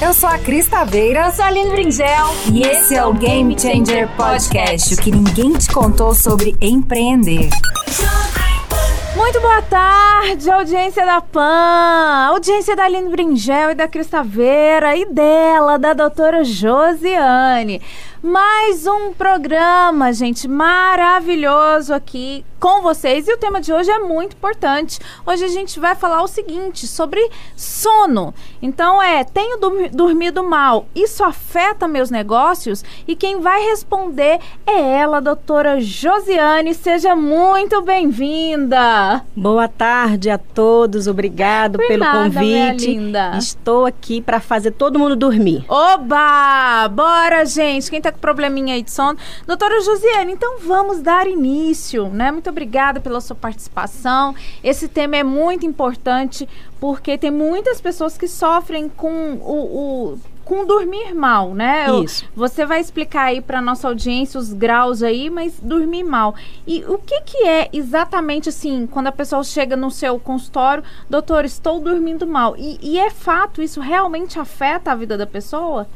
Eu 0.00 0.14
sou 0.14 0.28
a 0.28 0.38
Cris 0.38 0.68
Taveira. 0.68 1.26
Eu 1.26 1.32
sou 1.32 1.44
a 1.44 1.48
Aline 1.48 1.70
Brinjel. 1.70 2.26
E 2.52 2.62
esse 2.62 2.94
é 2.94 3.04
o 3.04 3.12
Game 3.12 3.58
Changer 3.58 4.08
Podcast, 4.16 4.94
o 4.94 4.96
que 4.96 5.10
ninguém 5.10 5.52
te 5.54 5.68
contou 5.72 6.14
sobre 6.14 6.56
empreender. 6.60 7.48
Muito 9.16 9.40
boa 9.40 9.60
tarde, 9.62 10.48
audiência 10.48 11.04
da 11.04 11.20
PAN, 11.20 12.28
audiência 12.28 12.76
da 12.76 12.84
Aline 12.84 13.10
Bringel 13.10 13.72
e 13.72 13.74
da 13.74 13.88
Cristaveira 13.88 14.96
e 14.96 15.04
dela, 15.06 15.76
da 15.76 15.92
doutora 15.92 16.44
Josiane. 16.44 17.82
Mais 18.22 18.86
um 18.86 19.12
programa, 19.12 20.12
gente, 20.12 20.46
maravilhoso 20.46 21.92
aqui 21.92 22.44
com 22.58 22.82
vocês. 22.82 23.28
E 23.28 23.32
o 23.32 23.38
tema 23.38 23.60
de 23.60 23.72
hoje 23.72 23.90
é 23.90 23.98
muito 23.98 24.36
importante. 24.36 24.98
Hoje 25.26 25.44
a 25.44 25.48
gente 25.48 25.78
vai 25.78 25.94
falar 25.94 26.22
o 26.22 26.28
seguinte 26.28 26.86
sobre 26.86 27.20
sono. 27.56 28.34
Então 28.60 29.02
é, 29.02 29.24
tenho 29.24 29.58
dormido 29.92 30.42
mal, 30.42 30.86
isso 30.94 31.24
afeta 31.24 31.86
meus 31.86 32.10
negócios? 32.10 32.84
E 33.06 33.14
quem 33.14 33.40
vai 33.40 33.62
responder 33.62 34.40
é 34.66 34.80
ela, 34.80 35.20
doutora 35.20 35.80
Josiane. 35.80 36.74
Seja 36.74 37.14
muito 37.14 37.80
bem-vinda. 37.82 39.24
Boa 39.36 39.68
tarde 39.68 40.30
a 40.30 40.38
todos, 40.38 41.06
obrigado 41.06 41.78
Por 41.78 41.86
pelo 41.86 42.04
nada, 42.04 42.24
convite. 42.24 42.98
Estou 43.36 43.86
aqui 43.86 44.20
para 44.20 44.40
fazer 44.40 44.72
todo 44.72 44.98
mundo 44.98 45.16
dormir. 45.16 45.64
Oba! 45.68 46.88
Bora, 46.88 47.44
gente. 47.44 47.90
Quem 47.90 48.00
tá 48.00 48.10
com 48.10 48.18
probleminha 48.18 48.74
aí 48.74 48.82
de 48.82 48.90
sono? 48.90 49.18
Doutora 49.46 49.80
Josiane, 49.80 50.32
então 50.32 50.58
vamos 50.60 51.00
dar 51.00 51.26
início, 51.26 52.08
né? 52.08 52.30
Muito 52.30 52.47
obrigada 52.48 53.00
pela 53.00 53.20
sua 53.20 53.36
participação. 53.36 54.34
Esse 54.62 54.88
tema 54.88 55.16
é 55.16 55.24
muito 55.24 55.66
importante 55.66 56.48
porque 56.80 57.18
tem 57.18 57.30
muitas 57.30 57.80
pessoas 57.80 58.16
que 58.16 58.28
sofrem 58.28 58.88
com 58.88 59.34
o, 59.34 60.14
o 60.14 60.18
com 60.48 60.64
dormir 60.64 61.14
mal, 61.14 61.54
né? 61.54 61.86
Isso. 62.02 62.24
Você 62.34 62.64
vai 62.64 62.80
explicar 62.80 63.24
aí 63.24 63.40
para 63.42 63.60
nossa 63.60 63.86
audiência 63.86 64.40
os 64.40 64.50
graus 64.50 65.02
aí, 65.02 65.28
mas 65.28 65.60
dormir 65.60 66.02
mal. 66.02 66.34
E 66.66 66.82
o 66.86 66.96
que 66.96 67.20
que 67.20 67.46
é 67.46 67.68
exatamente 67.70 68.48
assim, 68.48 68.86
quando 68.86 69.08
a 69.08 69.12
pessoa 69.12 69.44
chega 69.44 69.76
no 69.76 69.90
seu 69.90 70.18
consultório, 70.18 70.82
doutor, 71.08 71.44
estou 71.44 71.78
dormindo 71.78 72.26
mal. 72.26 72.56
E, 72.56 72.78
e 72.80 72.98
é 72.98 73.10
fato, 73.10 73.60
isso 73.60 73.78
realmente 73.78 74.38
afeta 74.38 74.90
a 74.90 74.94
vida 74.94 75.18
da 75.18 75.26
pessoa? 75.26 75.86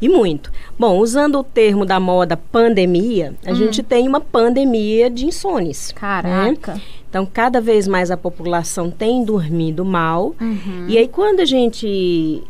E 0.00 0.08
muito. 0.08 0.52
Bom, 0.78 0.98
usando 0.98 1.40
o 1.40 1.44
termo 1.44 1.84
da 1.84 1.98
moda 1.98 2.36
pandemia, 2.36 3.34
a 3.44 3.50
hum. 3.50 3.54
gente 3.54 3.82
tem 3.82 4.06
uma 4.06 4.20
pandemia 4.20 5.10
de 5.10 5.26
insones. 5.26 5.92
Caraca. 5.92 6.74
Né? 6.74 6.82
Então, 7.08 7.26
cada 7.26 7.60
vez 7.60 7.88
mais 7.88 8.10
a 8.10 8.16
população 8.16 8.90
tem 8.90 9.24
dormido 9.24 9.84
mal. 9.84 10.34
Uhum. 10.40 10.86
E 10.88 10.98
aí, 10.98 11.08
quando 11.08 11.40
a 11.40 11.44
gente 11.44 12.42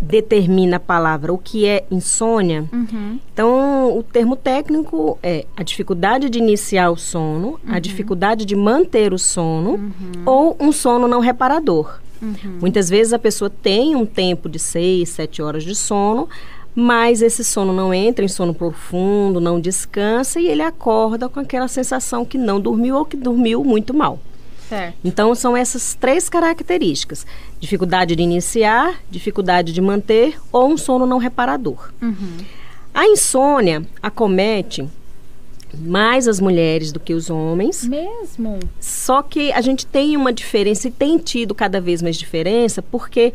determina 0.00 0.76
a 0.76 0.80
palavra 0.80 1.32
o 1.32 1.38
que 1.38 1.66
é 1.66 1.84
insônia, 1.90 2.64
uhum. 2.72 3.18
então 3.32 3.96
o 3.96 4.02
termo 4.02 4.36
técnico 4.36 5.18
é 5.22 5.46
a 5.56 5.62
dificuldade 5.62 6.28
de 6.28 6.38
iniciar 6.38 6.90
o 6.90 6.96
sono, 6.96 7.48
uhum. 7.48 7.58
a 7.74 7.78
dificuldade 7.78 8.44
de 8.44 8.54
manter 8.54 9.14
o 9.14 9.18
sono 9.18 9.70
uhum. 9.70 10.22
ou 10.26 10.56
um 10.60 10.70
sono 10.70 11.08
não 11.08 11.20
reparador. 11.20 11.98
Uhum. 12.20 12.58
Muitas 12.60 12.88
vezes 12.88 13.12
a 13.12 13.18
pessoa 13.18 13.50
tem 13.50 13.94
um 13.94 14.06
tempo 14.06 14.48
de 14.48 14.58
seis, 14.58 15.10
sete 15.10 15.42
horas 15.42 15.64
de 15.64 15.74
sono, 15.74 16.28
mas 16.78 17.22
esse 17.22 17.42
sono 17.42 17.72
não 17.72 17.94
entra 17.94 18.22
em 18.22 18.28
sono 18.28 18.52
profundo, 18.52 19.40
não 19.40 19.58
descansa 19.58 20.38
e 20.38 20.46
ele 20.46 20.60
acorda 20.60 21.26
com 21.26 21.40
aquela 21.40 21.68
sensação 21.68 22.22
que 22.22 22.36
não 22.36 22.60
dormiu 22.60 22.96
ou 22.96 23.04
que 23.06 23.16
dormiu 23.16 23.64
muito 23.64 23.94
mal. 23.94 24.20
Certo. 24.68 24.94
Então 25.02 25.34
são 25.34 25.56
essas 25.56 25.94
três 25.94 26.28
características: 26.28 27.26
dificuldade 27.58 28.14
de 28.14 28.22
iniciar, 28.22 29.00
dificuldade 29.10 29.72
de 29.72 29.80
manter 29.80 30.38
ou 30.52 30.68
um 30.68 30.76
sono 30.76 31.06
não 31.06 31.16
reparador. 31.16 31.90
Uhum. 32.02 32.36
A 32.92 33.06
insônia 33.06 33.82
acomete 34.02 34.86
mais 35.78 36.28
as 36.28 36.40
mulheres 36.40 36.92
do 36.92 37.00
que 37.00 37.14
os 37.14 37.30
homens. 37.30 37.86
Mesmo? 37.86 38.58
Só 38.80 39.22
que 39.22 39.50
a 39.52 39.62
gente 39.62 39.86
tem 39.86 40.14
uma 40.14 40.32
diferença 40.32 40.88
e 40.88 40.90
tem 40.90 41.16
tido 41.16 41.54
cada 41.54 41.80
vez 41.80 42.02
mais 42.02 42.16
diferença 42.16 42.82
porque 42.82 43.32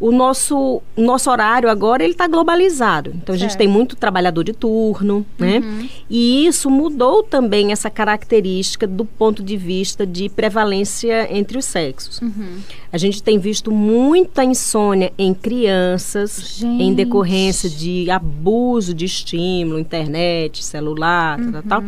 o 0.00 0.12
nosso, 0.12 0.80
nosso 0.96 1.30
horário 1.30 1.68
agora 1.68 2.04
ele 2.04 2.12
está 2.12 2.26
globalizado. 2.26 3.12
Então 3.14 3.34
a 3.34 3.38
gente 3.38 3.56
tem 3.56 3.66
muito 3.66 3.96
trabalhador 3.96 4.44
de 4.44 4.52
turno, 4.52 5.26
né? 5.38 5.58
Uhum. 5.58 5.88
E 6.08 6.46
isso 6.46 6.70
mudou 6.70 7.22
também 7.22 7.72
essa 7.72 7.90
característica 7.90 8.86
do 8.86 9.04
ponto 9.04 9.42
de 9.42 9.56
vista 9.56 10.06
de 10.06 10.28
prevalência 10.28 11.28
entre 11.36 11.58
os 11.58 11.64
sexos. 11.64 12.20
Uhum. 12.20 12.58
A 12.92 12.96
gente 12.96 13.22
tem 13.22 13.38
visto 13.38 13.72
muita 13.72 14.44
insônia 14.44 15.12
em 15.18 15.34
crianças 15.34 16.58
gente. 16.58 16.82
em 16.82 16.94
decorrência 16.94 17.68
de 17.68 18.08
abuso 18.10 18.94
de 18.94 19.04
estímulo, 19.04 19.78
internet, 19.78 20.64
celular, 20.64 21.40
uhum. 21.40 21.52
tal, 21.52 21.62
tal. 21.62 21.84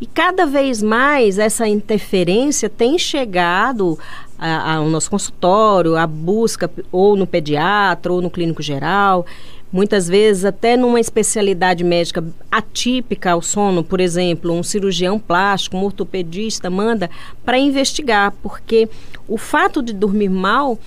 E 0.00 0.06
cada 0.06 0.46
vez 0.46 0.82
mais 0.82 1.38
essa 1.38 1.66
interferência 1.66 2.68
tem 2.68 2.98
chegado 2.98 3.98
ao 4.40 4.88
nosso 4.88 5.10
consultório, 5.10 5.96
a 5.96 6.06
busca 6.06 6.70
ou 6.90 7.14
no 7.14 7.26
pediatra 7.26 8.12
ou 8.12 8.22
no 8.22 8.30
clínico 8.30 8.62
geral, 8.62 9.26
muitas 9.70 10.08
vezes 10.08 10.44
até 10.44 10.76
numa 10.76 10.98
especialidade 10.98 11.84
médica 11.84 12.24
atípica 12.50 13.32
ao 13.32 13.42
sono, 13.42 13.84
por 13.84 14.00
exemplo, 14.00 14.52
um 14.52 14.62
cirurgião 14.62 15.18
plástico, 15.18 15.76
um 15.76 15.84
ortopedista 15.84 16.70
manda 16.70 17.10
para 17.44 17.58
investigar, 17.58 18.32
porque 18.42 18.88
o 19.28 19.36
fato 19.36 19.82
de 19.82 19.92
dormir 19.92 20.30
mal 20.30 20.78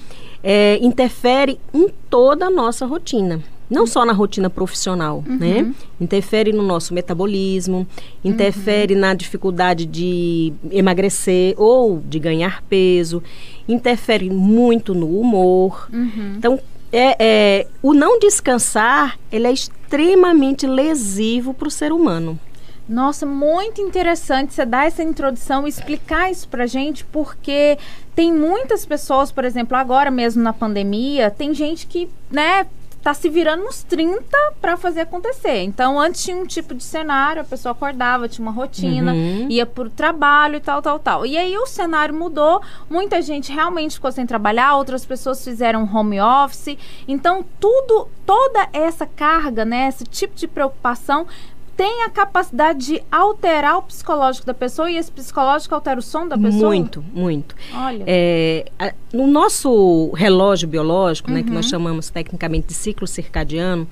é, 0.44 0.78
interfere 0.82 1.60
em 1.74 1.88
toda 2.10 2.48
a 2.48 2.50
nossa 2.50 2.86
rotina 2.86 3.42
não 3.74 3.88
só 3.88 4.06
na 4.06 4.14
rotina 4.14 4.50
profissional, 4.50 5.24
uhum. 5.28 5.38
né? 5.38 5.74
Interfere 6.00 6.54
no 6.54 6.62
nosso 6.62 6.94
metabolismo, 6.94 7.88
interfere 8.24 8.94
uhum. 8.94 9.00
na 9.00 9.14
dificuldade 9.14 9.86
de 9.86 10.54
emagrecer 10.72 11.56
ou 11.58 12.00
de 12.00 12.20
ganhar 12.20 12.62
peso, 12.70 13.22
interfere 13.68 14.30
muito 14.30 14.94
no 14.94 15.20
humor. 15.20 15.90
Uhum. 15.92 16.36
Então, 16.38 16.60
é, 16.92 17.16
é, 17.20 17.68
o 17.82 17.94
não 17.94 18.20
descansar, 18.20 19.18
ele 19.32 19.48
é 19.48 19.52
extremamente 19.52 20.68
lesivo 20.68 21.54
para 21.54 21.68
o 21.68 21.72
ser 21.72 21.92
humano. 21.92 22.40
Nossa, 22.88 23.26
muito 23.26 23.82
interessante 23.82 24.54
você 24.54 24.66
dar 24.66 24.86
essa 24.86 25.02
introdução 25.02 25.66
e 25.66 25.70
explicar 25.70 26.30
isso 26.30 26.48
pra 26.50 26.68
gente, 26.68 27.06
porque 27.06 27.78
tem 28.14 28.32
muitas 28.32 28.86
pessoas, 28.86 29.32
por 29.32 29.46
exemplo, 29.46 29.76
agora 29.78 30.12
mesmo 30.12 30.44
na 30.44 30.52
pandemia, 30.52 31.32
tem 31.32 31.54
gente 31.54 31.88
que, 31.88 32.10
né, 32.30 32.68
tá 33.04 33.14
se 33.14 33.30
virando 33.30 33.66
nos 33.66 33.84
30 33.84 34.26
para 34.62 34.78
fazer 34.78 35.02
acontecer. 35.02 35.62
Então, 35.64 36.00
antes 36.00 36.24
tinha 36.24 36.38
um 36.38 36.46
tipo 36.46 36.74
de 36.74 36.84
cenário, 36.84 37.42
a 37.42 37.46
pessoa 37.46 37.74
acordava, 37.74 38.30
tinha 38.30 38.48
uma 38.48 38.52
rotina, 38.52 39.12
uhum. 39.12 39.48
ia 39.50 39.66
pro 39.66 39.90
trabalho 39.90 40.56
e 40.56 40.62
tal, 40.62 40.82
tal, 40.82 40.98
tal. 40.98 41.26
E 41.26 41.38
aí 41.38 41.58
o 41.58 41.68
cenário 41.68 42.16
mudou, 42.16 42.62
muita 42.90 43.22
gente 43.22 43.52
realmente 43.52 43.96
ficou 43.96 44.12
sem 44.12 44.26
trabalhar, 44.26 44.78
outras 44.78 45.06
pessoas 45.06 45.44
fizeram 45.44 45.84
home 45.94 46.22
office. 46.22 46.78
Então, 47.06 47.44
tudo, 47.60 48.08
toda 48.26 48.70
essa 48.72 49.06
carga, 49.06 49.66
né, 49.66 49.90
esse 49.90 50.06
tipo 50.06 50.34
de 50.34 50.48
preocupação 50.48 51.28
tem 51.76 52.04
a 52.04 52.10
capacidade 52.10 52.86
de 52.86 53.04
alterar 53.12 53.78
o 53.78 53.82
psicológico 53.84 54.46
da 54.46 54.54
pessoa 54.54 54.90
e 54.90 54.98
esse 54.98 55.12
psicológico 55.12 55.74
altera 55.74 56.00
o 56.00 56.04
som 56.04 56.28
da 56.28 56.38
pessoa? 56.38 56.68
Muito, 56.70 57.04
muito. 57.14 57.56
Olha. 57.74 58.04
É, 58.06 58.66
a, 58.78 58.94
no 59.12 59.28
nosso 59.28 60.12
relógio 60.12 60.68
biológico, 60.68 61.30
uhum. 61.30 61.36
né, 61.36 61.44
que 61.44 61.50
nós 61.50 61.66
uhum. 61.66 61.72
chamamos 61.72 62.10
tecnicamente 62.10 62.68
de 62.68 62.74
ciclo 62.74 63.08
circadiano, 63.08 63.88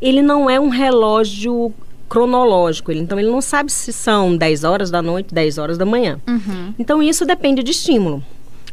ele 0.00 0.22
não 0.22 0.48
é 0.48 0.58
um 0.58 0.68
relógio 0.68 1.72
cronológico. 2.08 2.90
Ele, 2.90 3.00
então, 3.00 3.18
ele 3.18 3.30
não 3.30 3.40
sabe 3.40 3.70
se 3.70 3.92
são 3.92 4.36
10 4.36 4.64
horas 4.64 4.90
da 4.90 5.02
noite, 5.02 5.32
10 5.32 5.58
horas 5.58 5.78
da 5.78 5.84
manhã. 5.84 6.18
Uhum. 6.26 6.74
Então, 6.78 7.02
isso 7.02 7.24
depende 7.24 7.62
de 7.62 7.70
estímulo. 7.70 8.22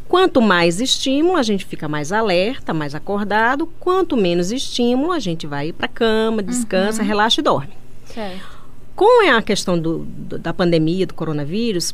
Quanto 0.07 0.41
mais 0.41 0.79
estímulo, 0.79 1.37
a 1.37 1.43
gente 1.43 1.65
fica 1.65 1.87
mais 1.87 2.13
alerta, 2.13 2.73
mais 2.73 2.95
acordado. 2.95 3.67
Quanto 3.79 4.15
menos 4.15 4.51
estímulo, 4.51 5.11
a 5.11 5.19
gente 5.19 5.45
vai 5.45 5.73
para 5.73 5.87
cama, 5.87 6.41
descansa, 6.41 7.01
uhum. 7.01 7.07
relaxa 7.07 7.41
e 7.41 7.43
dorme. 7.43 7.86
Certo. 8.17 8.57
Com 8.95 9.29
a 9.29 9.41
questão 9.43 9.77
do, 9.77 9.99
do, 9.99 10.39
da 10.39 10.51
pandemia, 10.51 11.05
do 11.05 11.13
coronavírus, 11.13 11.93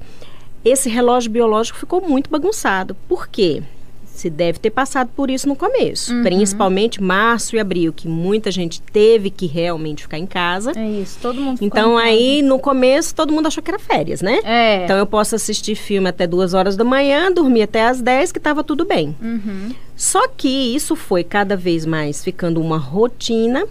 esse 0.64 0.88
relógio 0.88 1.30
biológico 1.30 1.78
ficou 1.78 2.00
muito 2.00 2.30
bagunçado. 2.30 2.96
Por 3.10 3.28
quê? 3.28 3.62
Se 4.06 4.30
deve 4.30 4.58
ter 4.58 4.70
passado 4.70 5.10
por 5.14 5.30
isso 5.30 5.50
no 5.50 5.56
começo, 5.56 6.14
uhum. 6.14 6.24
principalmente 6.24 7.04
março 7.04 7.58
e 7.58 7.60
abril, 7.60 7.92
que 7.92 8.08
muita 8.08 8.52
gente 8.52 8.80
teve 8.80 9.30
que 9.30 9.48
realmente 9.48 10.04
ficar 10.04 10.18
em 10.18 10.25
casa. 10.25 10.72
É 10.78 10.88
isso, 10.88 11.18
todo 11.22 11.42
mundo 11.42 11.58
Então 11.60 11.98
aí 11.98 12.42
no 12.42 12.58
começo 12.58 13.14
todo 13.14 13.34
mundo 13.34 13.48
achou 13.48 13.62
que 13.62 13.72
era 13.72 13.80
férias, 13.80 14.22
né? 14.22 14.40
É. 14.46 14.86
Então 14.86 14.96
eu 14.96 15.06
posso 15.06 15.36
assistir 15.36 15.76
filme 15.76 16.08
até 16.08 16.26
duas 16.26 16.54
horas 16.54 16.78
da 16.78 16.86
manhã, 16.86 17.30
dormir 17.34 17.64
até 17.64 17.84
às 17.86 18.00
10, 18.00 18.31
que 18.31 18.38
estava 18.38 18.64
tudo 18.64 18.86
bem. 18.86 19.14
Uhum. 19.22 19.74
Só 19.94 20.26
que 20.30 20.48
isso 20.48 20.96
foi 20.96 21.24
cada 21.24 21.58
vez 21.58 21.86
mais 21.86 22.24
ficando 22.24 22.62
uma 22.62 22.78
rotina 22.78 23.68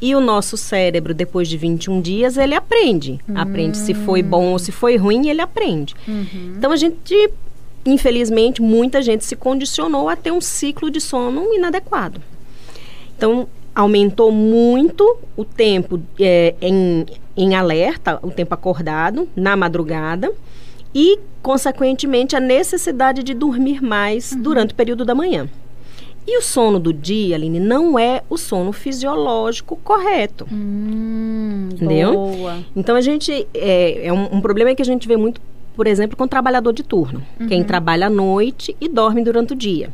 e 0.00 0.14
o 0.14 0.20
nosso 0.20 0.56
cérebro, 0.56 1.12
depois 1.12 1.48
de 1.48 1.56
21 1.56 2.00
dias, 2.00 2.36
ele 2.36 2.54
aprende. 2.54 3.18
Uhum. 3.28 3.36
Aprende 3.36 3.76
se 3.76 3.94
foi 3.94 4.22
bom 4.22 4.52
ou 4.52 4.58
se 4.58 4.70
foi 4.70 4.96
ruim, 4.96 5.28
ele 5.28 5.40
aprende. 5.40 5.94
Uhum. 6.06 6.54
Então 6.56 6.70
a 6.70 6.76
gente, 6.76 7.30
infelizmente, 7.84 8.62
muita 8.62 9.02
gente 9.02 9.24
se 9.24 9.34
condicionou 9.34 10.08
a 10.08 10.16
ter 10.16 10.30
um 10.30 10.40
ciclo 10.40 10.90
de 10.90 11.00
sono 11.00 11.52
inadequado. 11.52 12.20
Então, 13.16 13.48
aumentou 13.74 14.30
muito 14.30 15.16
o 15.36 15.44
tempo 15.44 16.00
é, 16.20 16.54
em, 16.60 17.04
em 17.36 17.54
alerta, 17.54 18.18
o 18.22 18.30
tempo 18.30 18.54
acordado, 18.54 19.28
na 19.34 19.56
madrugada, 19.56 20.32
e, 20.94 21.18
consequentemente, 21.42 22.36
a 22.36 22.40
necessidade 22.40 23.22
de 23.22 23.34
dormir 23.34 23.82
mais 23.82 24.32
uhum. 24.32 24.42
durante 24.42 24.72
o 24.72 24.76
período 24.76 25.04
da 25.04 25.14
manhã. 25.14 25.48
E 26.30 26.36
o 26.36 26.42
sono 26.42 26.78
do 26.78 26.92
dia, 26.92 27.36
Aline, 27.36 27.58
não 27.58 27.98
é 27.98 28.22
o 28.28 28.36
sono 28.36 28.70
fisiológico 28.70 29.76
correto. 29.82 30.46
Hum, 30.52 31.70
entendeu? 31.72 32.12
Boa. 32.12 32.58
Então 32.76 32.94
a 32.94 33.00
gente. 33.00 33.48
É, 33.54 34.08
é 34.08 34.12
um, 34.12 34.36
um, 34.36 34.40
problema 34.42 34.74
que 34.74 34.82
a 34.82 34.84
gente 34.84 35.08
vê 35.08 35.16
muito, 35.16 35.40
por 35.74 35.86
exemplo, 35.86 36.18
com 36.18 36.28
trabalhador 36.28 36.74
de 36.74 36.82
turno. 36.82 37.22
Uhum. 37.40 37.46
Quem 37.46 37.64
trabalha 37.64 38.08
à 38.08 38.10
noite 38.10 38.76
e 38.78 38.90
dorme 38.90 39.24
durante 39.24 39.54
o 39.54 39.56
dia. 39.56 39.90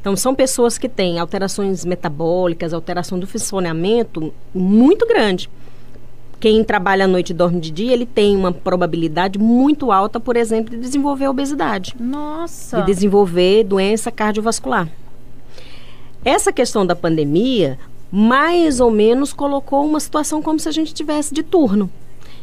Então, 0.00 0.16
são 0.16 0.34
pessoas 0.34 0.76
que 0.76 0.88
têm 0.88 1.20
alterações 1.20 1.84
metabólicas, 1.84 2.74
alteração 2.74 3.16
do 3.16 3.26
funcionamento 3.26 4.32
muito 4.52 5.06
grande. 5.06 5.48
Quem 6.40 6.64
trabalha 6.64 7.04
à 7.04 7.08
noite 7.08 7.30
e 7.30 7.34
dorme 7.34 7.60
de 7.60 7.70
dia, 7.70 7.92
ele 7.92 8.06
tem 8.06 8.34
uma 8.34 8.50
probabilidade 8.50 9.38
muito 9.38 9.92
alta, 9.92 10.18
por 10.18 10.36
exemplo, 10.36 10.70
de 10.70 10.80
desenvolver 10.80 11.28
obesidade. 11.28 11.94
Nossa! 12.00 12.80
De 12.80 12.86
desenvolver 12.86 13.62
doença 13.62 14.10
cardiovascular. 14.10 14.88
Essa 16.24 16.52
questão 16.52 16.84
da 16.86 16.94
pandemia, 16.94 17.78
mais 18.10 18.80
ou 18.80 18.90
menos, 18.90 19.32
colocou 19.32 19.86
uma 19.86 20.00
situação 20.00 20.42
como 20.42 20.58
se 20.58 20.68
a 20.68 20.72
gente 20.72 20.92
tivesse 20.92 21.32
de 21.32 21.42
turno. 21.42 21.90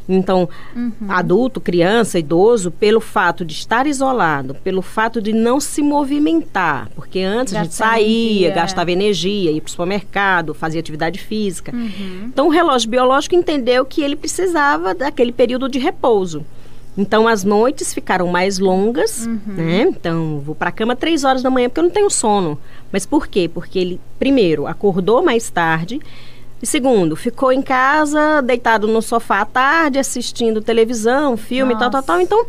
Então, 0.10 0.48
uhum. 0.76 0.94
adulto, 1.10 1.60
criança, 1.60 2.18
idoso, 2.18 2.72
pelo 2.72 3.02
fato 3.02 3.44
de 3.44 3.54
estar 3.54 3.86
isolado, 3.86 4.56
pelo 4.56 4.82
fato 4.82 5.22
de 5.22 5.34
não 5.34 5.60
se 5.60 5.82
movimentar, 5.82 6.90
porque 6.96 7.20
antes 7.20 7.54
a 7.54 7.64
gente 7.64 7.76
saía, 7.76 8.52
gastava 8.52 8.92
energia, 8.92 9.52
ia 9.52 9.62
para 9.62 9.68
o 9.68 9.72
supermercado, 9.72 10.54
fazia 10.54 10.80
atividade 10.80 11.20
física. 11.20 11.76
Uhum. 11.76 12.24
Então, 12.26 12.48
o 12.48 12.50
relógio 12.50 12.90
biológico 12.90 13.36
entendeu 13.36 13.84
que 13.84 14.02
ele 14.02 14.16
precisava 14.16 14.96
daquele 14.96 15.34
período 15.34 15.68
de 15.68 15.78
repouso. 15.78 16.46
Então 16.98 17.28
as 17.28 17.44
noites 17.44 17.94
ficaram 17.94 18.28
mais 18.28 18.58
longas, 18.58 19.28
uhum. 19.28 19.40
né? 19.48 19.82
Então 19.84 20.40
vou 20.40 20.56
para 20.56 20.70
a 20.70 20.72
cama 20.72 20.96
três 20.96 21.24
horas 21.24 21.44
da 21.44 21.50
manhã 21.50 21.70
porque 21.70 21.80
eu 21.80 21.84
não 21.84 21.92
tenho 21.92 22.10
sono. 22.10 22.60
Mas 22.92 23.06
por 23.06 23.28
quê? 23.28 23.48
Porque 23.54 23.78
ele 23.78 24.02
primeiro 24.18 24.66
acordou 24.66 25.22
mais 25.22 25.50
tarde 25.50 26.02
e 26.62 26.66
segundo 26.66 27.16
ficou 27.16 27.52
em 27.52 27.62
casa 27.62 28.42
deitado 28.42 28.88
no 28.88 29.02
sofá 29.02 29.42
à 29.42 29.46
tarde 29.46 30.00
assistindo 30.00 30.60
televisão, 30.60 31.38
filme, 31.38 31.74
Nossa. 31.74 31.92
tal, 31.92 32.04
tal, 32.04 32.18
tal. 32.18 32.22
Então 32.22 32.46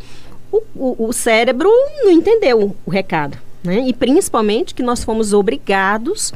o, 0.51 0.63
o, 0.75 1.09
o 1.09 1.13
cérebro 1.13 1.69
não 2.03 2.11
entendeu 2.11 2.75
o 2.87 2.91
recado, 2.91 3.37
né? 3.63 3.85
E 3.87 3.93
principalmente 3.93 4.75
que 4.75 4.83
nós 4.83 5.05
fomos 5.05 5.35
obrigados 5.35 6.33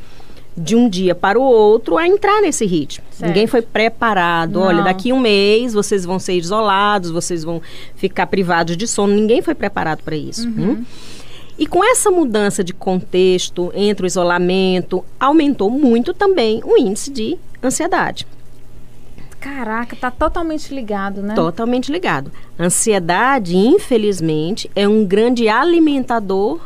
de 0.57 0.77
um 0.77 0.89
dia 0.89 1.15
para 1.15 1.39
o 1.39 1.43
outro 1.43 1.97
a 1.97 2.07
entrar 2.07 2.41
nesse 2.43 2.67
ritmo. 2.67 3.05
Certo. 3.11 3.29
Ninguém 3.29 3.47
foi 3.47 3.63
preparado. 3.63 4.61
Não. 4.61 4.63
Olha, 4.63 4.83
daqui 4.83 5.13
um 5.13 5.21
mês 5.21 5.73
vocês 5.73 6.05
vão 6.05 6.19
ser 6.19 6.35
isolados, 6.35 7.11
vocês 7.11 7.43
vão 7.43 7.63
ficar 7.95 8.27
privados 8.27 8.77
de 8.77 8.87
sono. 8.87 9.15
Ninguém 9.15 9.41
foi 9.41 9.55
preparado 9.55 10.03
para 10.03 10.17
isso. 10.17 10.47
Uhum. 10.49 10.71
Hum? 10.71 10.85
E 11.59 11.67
com 11.67 11.85
essa 11.85 12.11
mudança 12.11 12.65
de 12.65 12.73
contexto 12.73 13.71
entre 13.75 14.05
o 14.05 14.09
isolamento, 14.09 15.05
aumentou 15.21 15.71
muito 15.71 16.13
também 16.13 16.61
o 16.65 16.77
índice 16.77 17.11
de 17.11 17.39
ansiedade. 17.63 18.27
Caraca, 19.39 19.97
tá 19.97 20.11
totalmente 20.11 20.73
ligado, 20.73 21.21
né? 21.21 21.35
Totalmente 21.35 21.91
ligado. 21.91 22.31
Ansiedade, 22.59 23.57
infelizmente, 23.57 24.71
é 24.75 24.87
um 24.87 25.05
grande 25.05 25.49
alimentador 25.49 26.61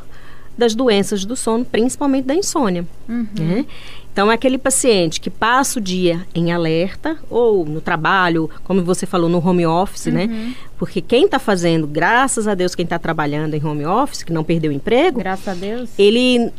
das 0.56 0.74
doenças 0.74 1.24
do 1.24 1.36
sono, 1.36 1.64
principalmente 1.64 2.24
da 2.24 2.34
insônia. 2.34 2.86
Uhum. 3.08 3.26
Né? 3.38 3.66
Então, 4.12 4.30
é 4.30 4.34
aquele 4.34 4.56
paciente 4.56 5.20
que 5.20 5.28
passa 5.28 5.78
o 5.78 5.82
dia 5.82 6.26
em 6.34 6.50
alerta, 6.50 7.18
ou 7.28 7.66
no 7.66 7.82
trabalho, 7.82 8.48
como 8.64 8.82
você 8.82 9.04
falou, 9.04 9.28
no 9.28 9.46
home 9.46 9.66
office, 9.66 10.06
né? 10.06 10.24
uhum. 10.24 10.28
né? 10.28 10.54
Porque 10.78 11.02
quem 11.02 11.26
está 11.26 11.38
fazendo, 11.38 11.86
graças 11.86 12.48
a 12.48 12.54
Deus, 12.54 12.74
quem 12.74 12.84
está 12.84 12.98
trabalhando 12.98 13.52
em 13.52 13.62
home 13.62 13.84
office, 13.84 14.22
que 14.22 14.32
não 14.32 14.42
perdeu 14.42 14.70
o 14.70 14.74
emprego. 14.74 15.18
Graças 15.18 15.48
a 15.48 15.54
Deus. 15.54 15.90
Ele, 15.98 16.50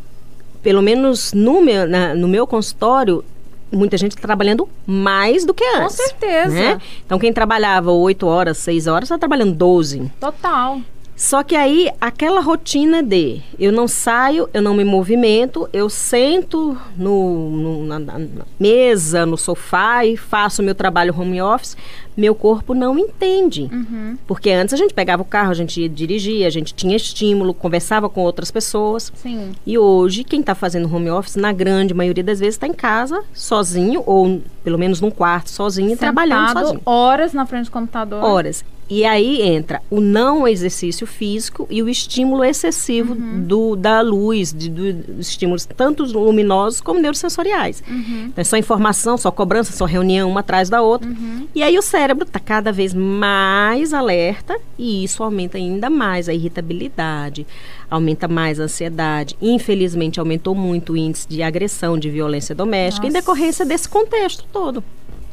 pelo 0.61 0.83
menos 0.83 1.33
no 1.33 1.59
meu, 1.59 1.87
na, 1.87 2.13
no 2.13 2.27
meu 2.27 2.45
consultório, 2.45 3.25
muita 3.71 3.97
gente 3.97 4.15
tá 4.15 4.21
trabalhando 4.21 4.69
mais 4.85 5.45
do 5.45 5.53
que 5.53 5.63
antes. 5.63 5.97
Com 5.97 6.03
certeza. 6.03 6.53
Né? 6.53 6.81
Então, 7.05 7.17
quem 7.17 7.33
trabalhava 7.33 7.91
8 7.91 8.27
horas, 8.27 8.57
6 8.59 8.87
horas, 8.87 9.03
está 9.07 9.17
trabalhando 9.17 9.53
12. 9.53 10.11
Total. 10.19 10.79
Só 11.17 11.41
que 11.41 11.55
aí, 11.55 11.89
aquela 11.99 12.39
rotina 12.41 13.01
de 13.01 13.41
eu 13.57 13.71
não 13.71 13.87
saio, 13.87 14.47
eu 14.53 14.61
não 14.61 14.75
me 14.75 14.83
movimento, 14.83 15.67
eu 15.73 15.89
sento 15.89 16.77
no, 16.95 17.49
no 17.49 17.85
na, 17.85 17.97
na, 17.97 18.19
mesa, 18.59 19.25
no 19.25 19.35
sofá 19.35 20.05
e 20.05 20.15
faço 20.15 20.61
meu 20.61 20.75
trabalho 20.75 21.19
home 21.19 21.41
office, 21.41 21.75
meu 22.15 22.35
corpo 22.35 22.75
não 22.75 22.99
entende. 22.99 23.67
Uhum. 23.71 24.15
Porque 24.27 24.51
antes 24.51 24.75
a 24.75 24.77
gente 24.77 24.93
pegava 24.93 25.23
o 25.23 25.25
carro, 25.25 25.49
a 25.49 25.55
gente 25.55 25.81
ia 25.81 25.89
dirigir, 25.89 26.45
a 26.45 26.51
gente 26.51 26.71
tinha 26.71 26.95
estímulo, 26.95 27.51
conversava 27.51 28.07
com 28.07 28.21
outras 28.21 28.51
pessoas. 28.51 29.11
Sim. 29.15 29.53
E 29.65 29.75
hoje, 29.75 30.23
quem 30.23 30.41
está 30.41 30.53
fazendo 30.53 30.93
home 30.93 31.09
office, 31.09 31.35
na 31.35 31.51
grande 31.51 31.95
maioria 31.95 32.23
das 32.23 32.39
vezes, 32.39 32.53
está 32.53 32.67
em 32.67 32.73
casa, 32.73 33.23
sozinho, 33.33 34.03
ou 34.05 34.39
pelo 34.63 34.77
menos 34.77 35.01
num 35.01 35.09
quarto, 35.09 35.49
sozinho, 35.49 35.89
Sentado, 35.89 35.99
trabalhando 35.99 36.59
sozinho. 36.59 36.81
horas 36.85 37.33
na 37.33 37.47
frente 37.47 37.65
do 37.65 37.71
computador. 37.71 38.23
Horas. 38.23 38.63
E 38.89 39.03
aí 39.03 39.41
entra 39.41 39.81
o 39.89 39.99
não 39.99 40.47
exercício 40.47 41.05
físico 41.05 41.67
e 41.69 41.83
o 41.83 41.89
estímulo 41.89 42.43
excessivo 42.43 43.13
uhum. 43.13 43.43
do, 43.43 43.75
da 43.75 43.99
luz, 43.99 44.53
de, 44.53 44.69
do, 44.69 45.19
estímulos 45.19 45.65
tanto 45.65 46.03
luminosos 46.05 46.79
como 46.79 46.99
neurosensoriais. 46.99 47.83
Uhum. 47.87 48.27
Então, 48.27 48.41
é 48.41 48.43
só 48.45 48.55
informação, 48.55 49.17
só 49.17 49.29
cobrança, 49.29 49.73
só 49.73 49.85
reunião 49.85 50.29
uma 50.29 50.39
atrás 50.39 50.69
da 50.69 50.81
outra. 50.81 51.09
Uhum. 51.09 51.47
E 51.53 51.61
aí 51.61 51.77
o 51.77 51.81
cérebro 51.81 52.23
está 52.23 52.39
cada 52.39 52.71
vez 52.71 52.93
mais 52.93 53.93
alerta 53.93 54.57
e 54.77 55.03
isso 55.03 55.21
aumenta 55.21 55.57
ainda 55.57 55.89
mais 55.89 56.29
a 56.29 56.33
irritabilidade, 56.33 57.45
aumenta 57.91 58.27
mais 58.27 58.59
a 58.59 58.63
ansiedade. 58.63 59.35
Infelizmente, 59.41 60.19
aumentou 60.19 60.55
muito 60.55 60.93
o 60.93 60.97
índice 60.97 61.27
de 61.27 61.43
agressão, 61.43 61.97
de 61.97 62.09
violência 62.09 62.55
doméstica 62.55 63.05
Nossa. 63.05 63.17
em 63.17 63.21
decorrência 63.21 63.65
desse 63.65 63.89
contexto 63.89 64.45
todo. 64.51 64.83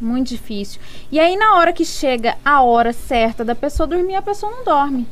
Muito 0.01 0.29
difícil. 0.29 0.81
E 1.11 1.19
aí, 1.19 1.37
na 1.37 1.57
hora 1.57 1.73
que 1.73 1.85
chega 1.85 2.37
a 2.45 2.63
hora 2.63 2.93
certa 2.93 3.45
da 3.45 3.55
pessoa 3.55 3.87
dormir, 3.87 4.17
a 4.17 4.23
pessoa 4.23 4.51
não 4.51 4.65
dorme. 4.65 5.07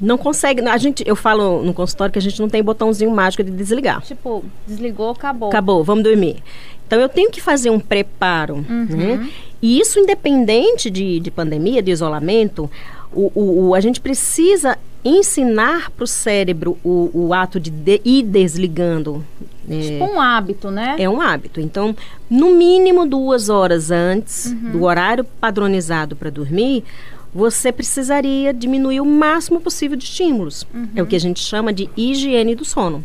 Não 0.00 0.18
consegue. 0.18 0.60
A 0.62 0.76
gente, 0.78 1.04
eu 1.06 1.14
falo 1.14 1.62
no 1.62 1.72
consultório 1.72 2.12
que 2.12 2.18
a 2.18 2.22
gente 2.22 2.40
não 2.40 2.48
tem 2.48 2.62
botãozinho 2.62 3.10
mágico 3.10 3.44
de 3.44 3.52
desligar. 3.52 4.02
Tipo, 4.02 4.44
desligou, 4.66 5.10
acabou. 5.10 5.48
Acabou, 5.48 5.84
vamos 5.84 6.02
dormir. 6.02 6.42
Então 6.86 7.00
eu 7.00 7.08
tenho 7.08 7.30
que 7.30 7.40
fazer 7.40 7.70
um 7.70 7.78
preparo. 7.78 8.56
Uhum. 8.68 8.86
Né? 8.90 9.30
E 9.62 9.78
isso 9.78 10.00
independente 10.00 10.90
de, 10.90 11.20
de 11.20 11.30
pandemia, 11.30 11.80
de 11.80 11.92
isolamento, 11.92 12.68
o, 13.12 13.30
o, 13.34 13.68
o 13.68 13.74
a 13.74 13.80
gente 13.80 14.00
precisa 14.00 14.76
ensinar 15.04 15.90
para 15.90 16.04
o 16.04 16.06
cérebro 16.06 16.78
o 16.84 17.34
ato 17.34 17.58
de, 17.58 17.70
de 17.70 18.00
ir 18.04 18.22
desligando 18.22 19.24
é, 19.68 19.80
tipo 19.80 20.04
um 20.04 20.20
hábito, 20.20 20.70
né? 20.70 20.96
É 20.98 21.08
um 21.08 21.20
hábito. 21.20 21.60
Então, 21.60 21.94
no 22.28 22.54
mínimo 22.54 23.06
duas 23.06 23.48
horas 23.48 23.90
antes 23.90 24.46
uhum. 24.46 24.72
do 24.72 24.82
horário 24.84 25.24
padronizado 25.24 26.16
para 26.16 26.30
dormir, 26.30 26.84
você 27.34 27.72
precisaria 27.72 28.52
diminuir 28.52 29.00
o 29.00 29.06
máximo 29.06 29.60
possível 29.60 29.96
de 29.96 30.04
estímulos. 30.04 30.66
Uhum. 30.74 30.88
É 30.94 31.02
o 31.02 31.06
que 31.06 31.16
a 31.16 31.20
gente 31.20 31.40
chama 31.40 31.72
de 31.72 31.88
higiene 31.96 32.54
do 32.54 32.64
sono. 32.64 33.04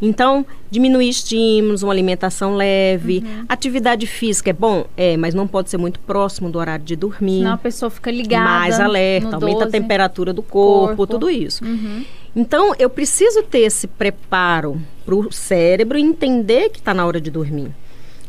Então, 0.00 0.46
diminuir 0.70 1.08
estímulos, 1.08 1.82
uma 1.82 1.92
alimentação 1.92 2.54
leve, 2.54 3.24
uhum. 3.24 3.44
atividade 3.48 4.06
física 4.06 4.50
é 4.50 4.52
bom, 4.52 4.86
é, 4.96 5.16
mas 5.16 5.34
não 5.34 5.46
pode 5.46 5.70
ser 5.70 5.76
muito 5.76 5.98
próximo 6.00 6.50
do 6.50 6.58
horário 6.58 6.84
de 6.84 6.94
dormir. 6.94 7.38
Senão 7.38 7.54
a 7.54 7.58
pessoa 7.58 7.90
fica 7.90 8.10
ligada. 8.10 8.44
Mais 8.44 8.78
alerta, 8.78 9.36
aumenta 9.36 9.64
12. 9.64 9.68
a 9.68 9.70
temperatura 9.70 10.32
do 10.32 10.42
corpo, 10.42 10.96
corpo. 10.96 11.06
tudo 11.06 11.28
isso. 11.28 11.64
Uhum. 11.64 12.04
Então, 12.36 12.74
eu 12.78 12.88
preciso 12.88 13.42
ter 13.42 13.60
esse 13.60 13.86
preparo 13.86 14.80
para 15.04 15.14
o 15.14 15.32
cérebro 15.32 15.98
entender 15.98 16.68
que 16.68 16.78
está 16.78 16.94
na 16.94 17.04
hora 17.04 17.20
de 17.20 17.30
dormir. 17.30 17.72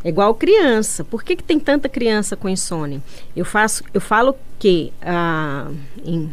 É 0.04 0.10
igual 0.10 0.34
criança. 0.34 1.04
Por 1.04 1.24
que, 1.24 1.36
que 1.36 1.44
tem 1.44 1.60
tanta 1.60 1.90
criança 1.90 2.36
com 2.36 2.48
insônia? 2.48 3.02
Eu, 3.36 3.44
faço, 3.44 3.84
eu 3.94 4.00
falo 4.00 4.36
que, 4.58 4.94
ah, 5.02 5.70
em, 6.06 6.30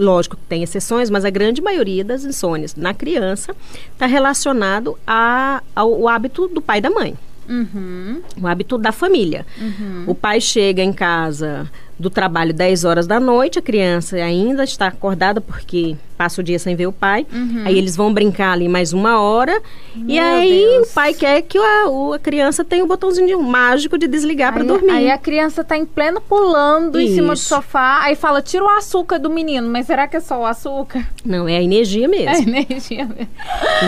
lógico 0.00 0.36
que 0.36 0.42
tem 0.44 0.62
exceções, 0.62 1.10
mas 1.10 1.24
a 1.24 1.30
grande 1.30 1.60
maioria 1.60 2.04
das 2.04 2.24
insônias 2.24 2.74
na 2.74 2.94
criança 2.94 3.54
está 3.92 4.06
relacionado 4.06 4.98
a, 5.06 5.62
ao 5.74 6.08
hábito 6.08 6.48
do 6.48 6.60
pai 6.60 6.78
e 6.78 6.80
da 6.80 6.90
mãe. 6.90 7.16
Uhum. 7.48 8.22
O 8.40 8.46
hábito 8.46 8.78
da 8.78 8.92
família. 8.92 9.44
Uhum. 9.60 10.04
O 10.06 10.14
pai 10.14 10.40
chega 10.40 10.82
em 10.82 10.92
casa 10.92 11.70
do 12.00 12.08
trabalho 12.10 12.52
10 12.54 12.84
horas 12.84 13.06
da 13.06 13.20
noite, 13.20 13.58
a 13.58 13.62
criança 13.62 14.16
ainda 14.16 14.64
está 14.64 14.86
acordada 14.86 15.40
porque 15.40 15.96
passa 16.16 16.40
o 16.40 16.44
dia 16.44 16.58
sem 16.58 16.76
ver 16.76 16.86
o 16.86 16.92
pai. 16.92 17.26
Uhum. 17.32 17.62
Aí 17.64 17.78
eles 17.78 17.96
vão 17.96 18.12
brincar 18.12 18.52
ali 18.52 18.68
mais 18.68 18.92
uma 18.92 19.20
hora. 19.20 19.58
e 19.94 19.98
Meu 20.16 20.22
aí 20.22 20.50
Deus. 20.70 20.90
o 20.90 20.92
pai 20.94 21.14
quer 21.14 21.40
que 21.42 21.56
a, 21.56 21.84
a 22.14 22.18
criança 22.18 22.62
tenha 22.64 22.84
o 22.84 22.86
botãozinho 22.86 23.26
de- 23.26 23.36
mágico 23.36 23.96
de 23.96 24.06
desligar 24.06 24.52
para 24.52 24.62
dormir. 24.64 24.90
aí 24.90 25.10
a 25.10 25.16
criança 25.16 25.64
tá 25.64 25.76
em 25.78 25.86
pleno 25.86 26.20
pulando 26.20 27.00
em 27.00 27.08
cima 27.14 27.28
do 27.28 27.32
Isso. 27.34 27.48
sofá, 27.48 28.00
aí 28.02 28.14
fala, 28.16 28.42
tira 28.42 28.64
o 28.64 28.68
açúcar 28.68 29.18
do 29.18 29.30
menino, 29.30 29.66
mas 29.68 29.86
será 29.86 30.06
que 30.06 30.16
é 30.16 30.20
só 30.20 30.40
o 30.40 30.44
açúcar? 30.46 31.06
Não, 31.24 31.48
é 31.48 31.56
a 31.56 31.62
energia 31.62 32.06
mesmo. 32.06 32.28
É 32.54 32.64
energia 32.66 33.04
mesmo. 33.06 33.28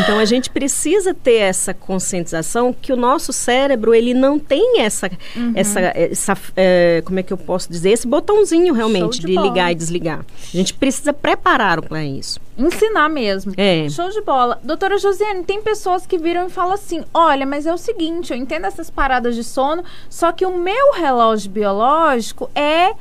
Então 0.03 0.19
a 0.19 0.25
gente 0.25 0.49
precisa 0.49 1.13
ter 1.15 1.35
essa 1.37 1.75
conscientização 1.75 2.73
que 2.79 2.93
o 2.93 2.97
nosso 2.97 3.33
cérebro 3.33 3.95
ele 3.95 4.15
não 4.15 4.39
tem 4.39 4.81
essa 4.81 5.11
Uhum. 5.37 5.53
essa, 5.55 5.81
essa 5.95 6.37
eh, 6.57 7.03
como 7.05 7.19
é 7.19 7.23
que 7.23 7.33
eu 7.33 7.37
posso 7.37 7.71
dizer 7.71 7.91
esse 8.03 8.07
botãozinho 8.07 8.75
realmente 8.75 9.21
de 9.21 9.27
de, 9.27 9.37
ligar 9.37 9.71
e 9.71 9.75
desligar. 9.75 10.21
A 10.53 10.57
gente 10.57 10.75
precisa 10.75 11.13
preparar 11.13 11.81
para 11.81 12.05
isso. 12.05 12.41
Ensinar 12.59 13.09
mesmo. 13.09 13.55
É. 13.57 13.89
Show 13.89 14.11
de 14.11 14.21
bola. 14.21 14.61
Doutora 14.63 14.99
Josiane, 14.99 15.45
tem 15.45 15.63
pessoas 15.63 16.05
que 16.05 16.19
viram 16.19 16.47
e 16.47 16.51
falam 16.51 16.73
assim: 16.73 17.05
olha, 17.15 17.47
mas 17.47 17.67
é 17.67 17.73
o 17.73 17.79
seguinte, 17.79 18.33
eu 18.33 18.37
entendo 18.37 18.67
essas 18.67 18.91
paradas 18.91 19.35
de 19.35 19.45
sono, 19.45 19.85
só 20.11 20.33
que 20.33 20.45
o 20.45 20.59
meu 20.59 20.93
relógio 20.93 21.51
biológico 21.51 22.51
é 22.55 22.93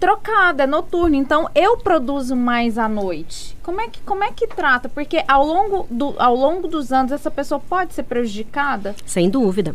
trocado, 0.00 0.62
é 0.62 0.66
noturno, 0.66 1.14
então 1.14 1.48
eu 1.54 1.76
produzo 1.76 2.34
mais 2.34 2.78
à 2.78 2.88
noite. 2.88 3.56
Como 3.62 3.80
é 3.80 3.86
que, 3.88 4.00
como 4.00 4.24
é 4.24 4.32
que 4.32 4.46
trata? 4.46 4.88
Porque 4.88 5.22
ao 5.28 5.46
longo, 5.46 5.86
do, 5.90 6.14
ao 6.18 6.34
longo 6.34 6.66
dos 6.66 6.90
anos 6.90 7.12
essa 7.12 7.30
pessoa 7.30 7.60
pode 7.60 7.92
ser 7.92 8.04
prejudicada? 8.04 8.96
Sem 9.04 9.28
dúvida. 9.28 9.74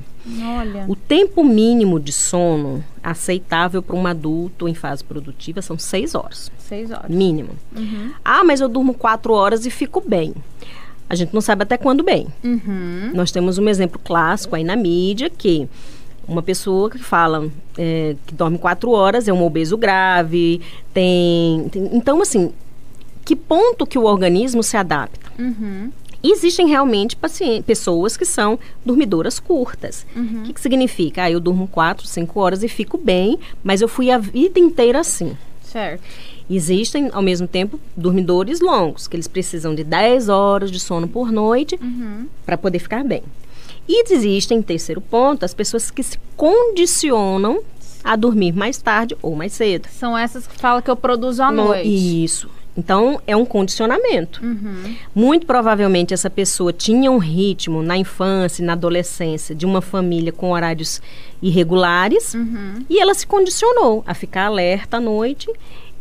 Olha. 0.59 0.85
O 0.87 0.95
tempo 0.95 1.43
mínimo 1.43 1.99
de 1.99 2.11
sono 2.11 2.83
aceitável 3.03 3.81
para 3.83 3.95
um 3.95 4.07
adulto 4.07 4.67
em 4.67 4.73
fase 4.73 5.03
produtiva 5.03 5.61
são 5.61 5.77
seis 5.77 6.15
horas, 6.15 6.51
Seis 6.57 6.89
horas. 6.89 7.07
mínimo. 7.09 7.51
Uhum. 7.77 8.11
Ah, 8.25 8.43
mas 8.43 8.59
eu 8.59 8.67
durmo 8.67 8.93
quatro 8.95 9.31
horas 9.33 9.65
e 9.65 9.69
fico 9.69 10.01
bem. 10.05 10.33
A 11.07 11.13
gente 11.13 11.31
não 11.33 11.41
sabe 11.41 11.61
até 11.61 11.77
quando 11.77 12.03
bem. 12.03 12.27
Uhum. 12.43 13.11
Nós 13.13 13.31
temos 13.31 13.59
um 13.59 13.69
exemplo 13.69 14.01
clássico 14.03 14.55
aí 14.55 14.63
na 14.63 14.75
mídia 14.75 15.29
que 15.29 15.69
uma 16.27 16.41
pessoa 16.41 16.89
que 16.89 16.97
fala 16.97 17.49
é, 17.77 18.15
que 18.25 18.33
dorme 18.33 18.57
quatro 18.57 18.91
horas 18.91 19.27
é 19.27 19.33
um 19.33 19.43
obeso 19.43 19.77
grave, 19.77 20.61
tem, 20.93 21.67
tem- 21.69 21.89
Então, 21.93 22.21
assim, 22.21 22.51
que 23.23 23.35
ponto 23.35 23.85
que 23.85 23.97
o 23.97 24.03
organismo 24.05 24.61
se 24.63 24.77
adapta? 24.77 25.31
Uhum. 25.37 25.91
Existem 26.23 26.67
realmente 26.67 27.15
pacientes, 27.15 27.63
pessoas 27.65 28.17
que 28.17 28.25
são 28.25 28.57
dormidoras 28.83 29.39
curtas. 29.39 30.05
Uhum. 30.15 30.39
O 30.41 30.43
que, 30.43 30.53
que 30.53 30.61
significa? 30.61 31.23
Ah, 31.23 31.31
eu 31.31 31.39
durmo 31.39 31.67
quatro, 31.67 32.07
cinco 32.07 32.39
horas 32.39 32.63
e 32.63 32.67
fico 32.67 32.97
bem, 32.97 33.37
mas 33.63 33.81
eu 33.81 33.87
fui 33.87 34.09
a 34.09 34.17
vida 34.17 34.59
inteira 34.59 34.99
assim. 35.01 35.37
Certo. 35.61 36.01
Existem, 36.49 37.09
ao 37.11 37.21
mesmo 37.21 37.47
tempo, 37.47 37.79
dormidores 37.97 38.59
longos, 38.59 39.07
que 39.07 39.15
eles 39.15 39.27
precisam 39.27 39.73
de 39.75 39.83
10 39.83 40.29
horas 40.29 40.71
de 40.71 40.79
sono 40.79 41.07
por 41.07 41.31
noite 41.31 41.77
Uhum. 41.81 42.25
para 42.45 42.57
poder 42.57 42.79
ficar 42.79 43.03
bem. 43.03 43.21
E 43.87 44.03
existem, 44.11 44.61
terceiro 44.61 44.99
ponto, 45.01 45.43
as 45.45 45.53
pessoas 45.53 45.91
que 45.91 46.01
se 46.03 46.17
condicionam 46.35 47.61
a 48.03 48.15
dormir 48.15 48.51
mais 48.53 48.77
tarde 48.77 49.15
ou 49.21 49.35
mais 49.35 49.53
cedo. 49.53 49.87
São 49.91 50.17
essas 50.17 50.45
que 50.47 50.55
falam 50.57 50.81
que 50.81 50.89
eu 50.89 50.95
produzo 50.95 51.41
à 51.43 51.51
No- 51.51 51.65
noite. 51.65 52.23
Isso. 52.23 52.49
Então, 52.77 53.21
é 53.25 53.35
um 53.37 53.45
condicionamento. 53.45 54.43
Uhum. 54.43 54.95
Muito 55.15 55.45
provavelmente 55.45 56.13
essa 56.13 56.29
pessoa 56.29 56.73
tinha 56.73 57.09
um 57.09 57.17
ritmo 57.17 57.81
na 57.81 57.97
infância 57.97 58.61
e 58.61 58.65
na 58.65 58.73
adolescência 58.73 59.55
de 59.55 59.65
uma 59.65 59.81
família 59.81 60.31
com 60.33 60.51
horários 60.51 61.01
irregulares 61.41 62.33
Uhum. 62.33 62.83
e 62.89 62.99
ela 62.99 63.13
se 63.13 63.25
condicionou 63.25 64.03
a 64.05 64.13
ficar 64.13 64.47
alerta 64.47 64.97
à 64.97 64.99
noite 64.99 65.49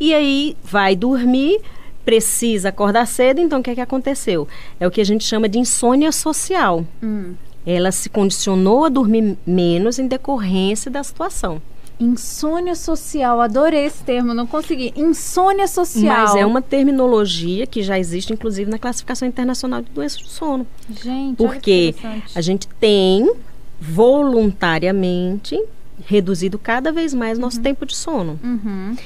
e 0.01 0.13
aí 0.13 0.57
vai 0.65 0.97
dormir, 0.97 1.61
precisa 2.05 2.71
acordar 2.71 3.07
cedo, 3.07 3.41
então 3.41 3.61
o 3.61 3.63
que 3.63 3.71
é 3.71 3.75
que 3.77 3.81
aconteceu? 3.81 4.49
É 4.81 4.87
o 4.87 4.91
que 4.91 5.01
a 5.01 5.05
gente 5.05 5.25
chama 5.25 5.49
de 5.49 5.59
insônia 5.61 6.11
social. 6.11 6.85
Hum. 7.03 7.35
Ela 7.67 7.91
se 7.91 8.09
condicionou 8.09 8.85
a 8.85 8.89
dormir 8.89 9.39
menos 9.47 9.99
em 9.99 10.07
decorrência 10.07 10.91
da 10.91 11.03
situação. 11.03 11.61
Insônia 11.99 12.75
social, 12.75 13.41
adorei 13.41 13.85
esse 13.87 14.03
termo, 14.03 14.35
não 14.35 14.47
consegui. 14.47 14.93
Insônia 14.97 15.69
social. 15.69 16.27
Mas 16.27 16.35
é 16.35 16.45
uma 16.45 16.61
terminologia 16.61 17.67
que 17.67 17.83
já 17.83 17.99
existe, 17.99 18.33
inclusive, 18.33 18.69
na 18.69 18.79
classificação 18.79 19.29
internacional 19.29 19.81
de 19.81 19.91
doenças 19.91 20.21
do 20.21 20.29
sono. 20.29 20.67
Gente, 20.91 21.37
Porque 21.37 21.95
a 22.35 22.41
gente 22.41 22.67
tem 22.81 23.33
voluntariamente 23.81 25.61
reduzido 26.05 26.59
cada 26.59 26.91
vez 26.91 27.15
mais 27.15 27.39
nosso 27.39 27.61
tempo 27.61 27.87
de 27.87 27.95
sono. 27.95 28.41
Uhum. 28.43 28.97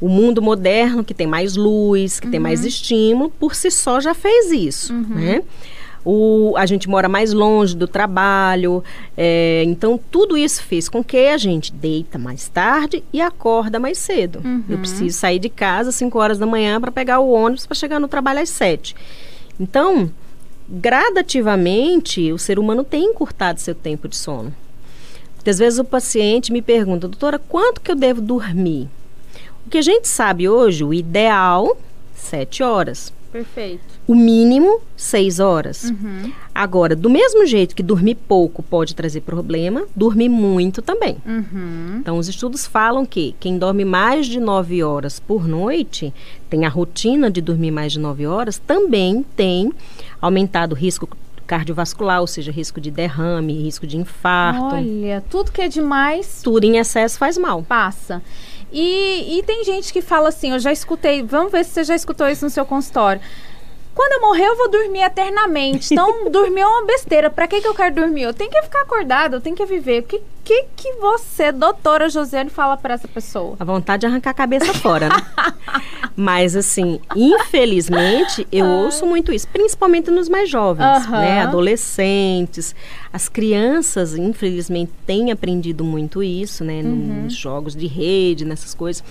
O 0.00 0.08
mundo 0.08 0.40
moderno, 0.40 1.04
que 1.04 1.12
tem 1.12 1.26
mais 1.26 1.54
luz, 1.56 2.18
que 2.18 2.28
tem 2.28 2.40
mais 2.40 2.64
estímulo, 2.64 3.30
por 3.30 3.54
si 3.54 3.70
só 3.70 4.00
já 4.00 4.14
fez 4.14 4.50
isso, 4.52 4.92
né? 4.94 5.42
O, 6.10 6.54
a 6.56 6.64
gente 6.64 6.88
mora 6.88 7.06
mais 7.06 7.34
longe 7.34 7.76
do 7.76 7.86
trabalho, 7.86 8.82
é, 9.14 9.62
então 9.66 10.00
tudo 10.10 10.38
isso 10.38 10.62
fez 10.62 10.88
com 10.88 11.04
que 11.04 11.28
a 11.28 11.36
gente 11.36 11.70
deita 11.70 12.16
mais 12.18 12.48
tarde 12.48 13.04
e 13.12 13.20
acorda 13.20 13.78
mais 13.78 13.98
cedo. 13.98 14.40
Eu 14.70 14.78
preciso 14.78 15.18
sair 15.18 15.38
de 15.38 15.50
casa 15.50 15.90
às 15.90 15.96
5 15.96 16.18
horas 16.18 16.38
da 16.38 16.46
manhã 16.46 16.80
para 16.80 16.90
pegar 16.90 17.20
o 17.20 17.30
ônibus 17.30 17.66
para 17.66 17.74
chegar 17.74 18.00
no 18.00 18.08
trabalho 18.08 18.40
às 18.40 18.48
7. 18.48 18.96
Então, 19.60 20.10
gradativamente, 20.66 22.32
o 22.32 22.38
ser 22.38 22.58
humano 22.58 22.84
tem 22.84 23.04
encurtado 23.04 23.60
seu 23.60 23.74
tempo 23.74 24.08
de 24.08 24.16
sono. 24.16 24.50
Muitas 25.34 25.58
vezes 25.58 25.78
o 25.78 25.84
paciente 25.84 26.50
me 26.50 26.62
pergunta, 26.62 27.06
doutora, 27.06 27.38
quanto 27.38 27.82
que 27.82 27.90
eu 27.90 27.96
devo 27.96 28.22
dormir? 28.22 28.88
O 29.66 29.68
que 29.68 29.76
a 29.76 29.82
gente 29.82 30.08
sabe 30.08 30.48
hoje, 30.48 30.82
o 30.82 30.94
ideal, 30.94 31.76
sete 32.14 32.62
horas. 32.62 33.12
Perfeito. 33.38 34.00
O 34.04 34.16
mínimo, 34.16 34.80
seis 34.96 35.38
horas. 35.38 35.84
Uhum. 35.84 36.32
Agora, 36.52 36.96
do 36.96 37.08
mesmo 37.08 37.46
jeito 37.46 37.72
que 37.72 37.84
dormir 37.84 38.16
pouco 38.16 38.64
pode 38.64 38.96
trazer 38.96 39.20
problema, 39.20 39.84
dormir 39.94 40.28
muito 40.28 40.82
também. 40.82 41.18
Uhum. 41.24 41.98
Então, 42.00 42.18
os 42.18 42.28
estudos 42.28 42.66
falam 42.66 43.06
que 43.06 43.36
quem 43.38 43.56
dorme 43.56 43.84
mais 43.84 44.26
de 44.26 44.40
nove 44.40 44.82
horas 44.82 45.20
por 45.20 45.46
noite, 45.46 46.12
tem 46.50 46.66
a 46.66 46.68
rotina 46.68 47.30
de 47.30 47.40
dormir 47.40 47.70
mais 47.70 47.92
de 47.92 48.00
nove 48.00 48.26
horas, 48.26 48.58
também 48.58 49.24
tem 49.36 49.72
aumentado 50.20 50.72
o 50.72 50.76
risco 50.76 51.08
cardiovascular, 51.46 52.20
ou 52.20 52.26
seja, 52.26 52.50
risco 52.50 52.80
de 52.80 52.90
derrame, 52.90 53.52
risco 53.52 53.86
de 53.86 53.96
infarto. 53.96 54.74
Olha, 54.74 55.24
tudo 55.30 55.52
que 55.52 55.62
é 55.62 55.68
demais 55.68 56.42
Tudo 56.42 56.64
em 56.64 56.76
excesso 56.76 57.16
faz 57.18 57.38
mal. 57.38 57.62
passa. 57.62 58.20
E, 58.72 59.38
e 59.38 59.42
tem 59.42 59.64
gente 59.64 59.92
que 59.92 60.02
fala 60.02 60.28
assim, 60.28 60.52
eu 60.52 60.58
já 60.58 60.70
escutei, 60.72 61.22
vamos 61.22 61.50
ver 61.52 61.64
se 61.64 61.72
você 61.72 61.84
já 61.84 61.94
escutou 61.94 62.28
isso 62.28 62.44
no 62.44 62.50
seu 62.50 62.66
consultório. 62.66 63.20
Quando 63.98 64.12
eu 64.12 64.20
morrer, 64.20 64.46
eu 64.46 64.56
vou 64.56 64.70
dormir 64.70 65.00
eternamente. 65.00 65.92
Então, 65.92 66.26
dormir 66.30 66.60
é 66.60 66.66
uma 66.66 66.86
besteira. 66.86 67.28
Pra 67.28 67.48
que, 67.48 67.60
que 67.60 67.66
eu 67.66 67.74
quero 67.74 67.96
dormir? 67.96 68.22
Eu 68.22 68.32
tenho 68.32 68.48
que 68.48 68.62
ficar 68.62 68.82
acordada, 68.82 69.34
eu 69.34 69.40
tenho 69.40 69.56
que 69.56 69.66
viver. 69.66 70.02
O 70.02 70.02
que, 70.04 70.22
que, 70.44 70.66
que 70.76 70.92
você, 71.00 71.50
doutora 71.50 72.08
Josiane, 72.08 72.48
fala 72.48 72.76
pra 72.76 72.94
essa 72.94 73.08
pessoa? 73.08 73.56
A 73.58 73.64
vontade 73.64 74.02
de 74.02 74.06
arrancar 74.06 74.30
a 74.30 74.34
cabeça 74.34 74.72
fora, 74.72 75.08
né? 75.08 75.16
Mas, 76.14 76.54
assim, 76.54 77.00
infelizmente, 77.16 78.46
eu 78.52 78.66
ouço 78.66 79.04
muito 79.04 79.32
isso, 79.32 79.48
principalmente 79.48 80.12
nos 80.12 80.28
mais 80.28 80.48
jovens, 80.48 80.84
Aham. 80.84 81.20
né? 81.20 81.42
Adolescentes. 81.42 82.76
As 83.12 83.28
crianças, 83.28 84.14
infelizmente, 84.14 84.92
têm 85.04 85.32
aprendido 85.32 85.82
muito 85.82 86.22
isso, 86.22 86.62
né? 86.62 86.82
Uhum. 86.84 87.24
Nos 87.24 87.34
jogos 87.34 87.74
de 87.74 87.88
rede, 87.88 88.44
nessas 88.44 88.74
coisas. 88.74 89.02